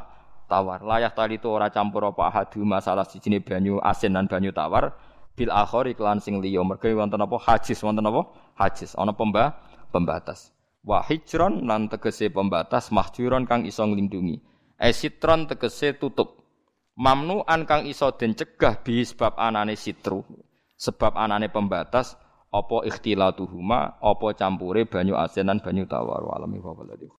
[0.47, 0.87] tawar.
[0.87, 4.95] Layak tali itu ora campur apa hadu masalah sijine banyu asin dan banyu tawar.
[5.35, 6.63] Bil akhir iklan sing liya.
[6.63, 7.37] Mergo wonten apa?
[7.43, 8.31] Hajiz wonten apa?
[8.55, 9.59] Hajiz ana pembah
[9.91, 10.56] pembatas
[10.87, 14.39] Wa hijron lan tegese pembatas mahjuron kang iso nglindungi.
[14.79, 16.47] Esitron tegese tutup.
[16.95, 20.23] Mamnuan kang iso den cegah bi sebab anane sitru.
[20.79, 22.15] Sebab anane pembatas
[22.55, 26.73] apa ikhtilatuhuma apa campure banyu asin banyu tawar alami wa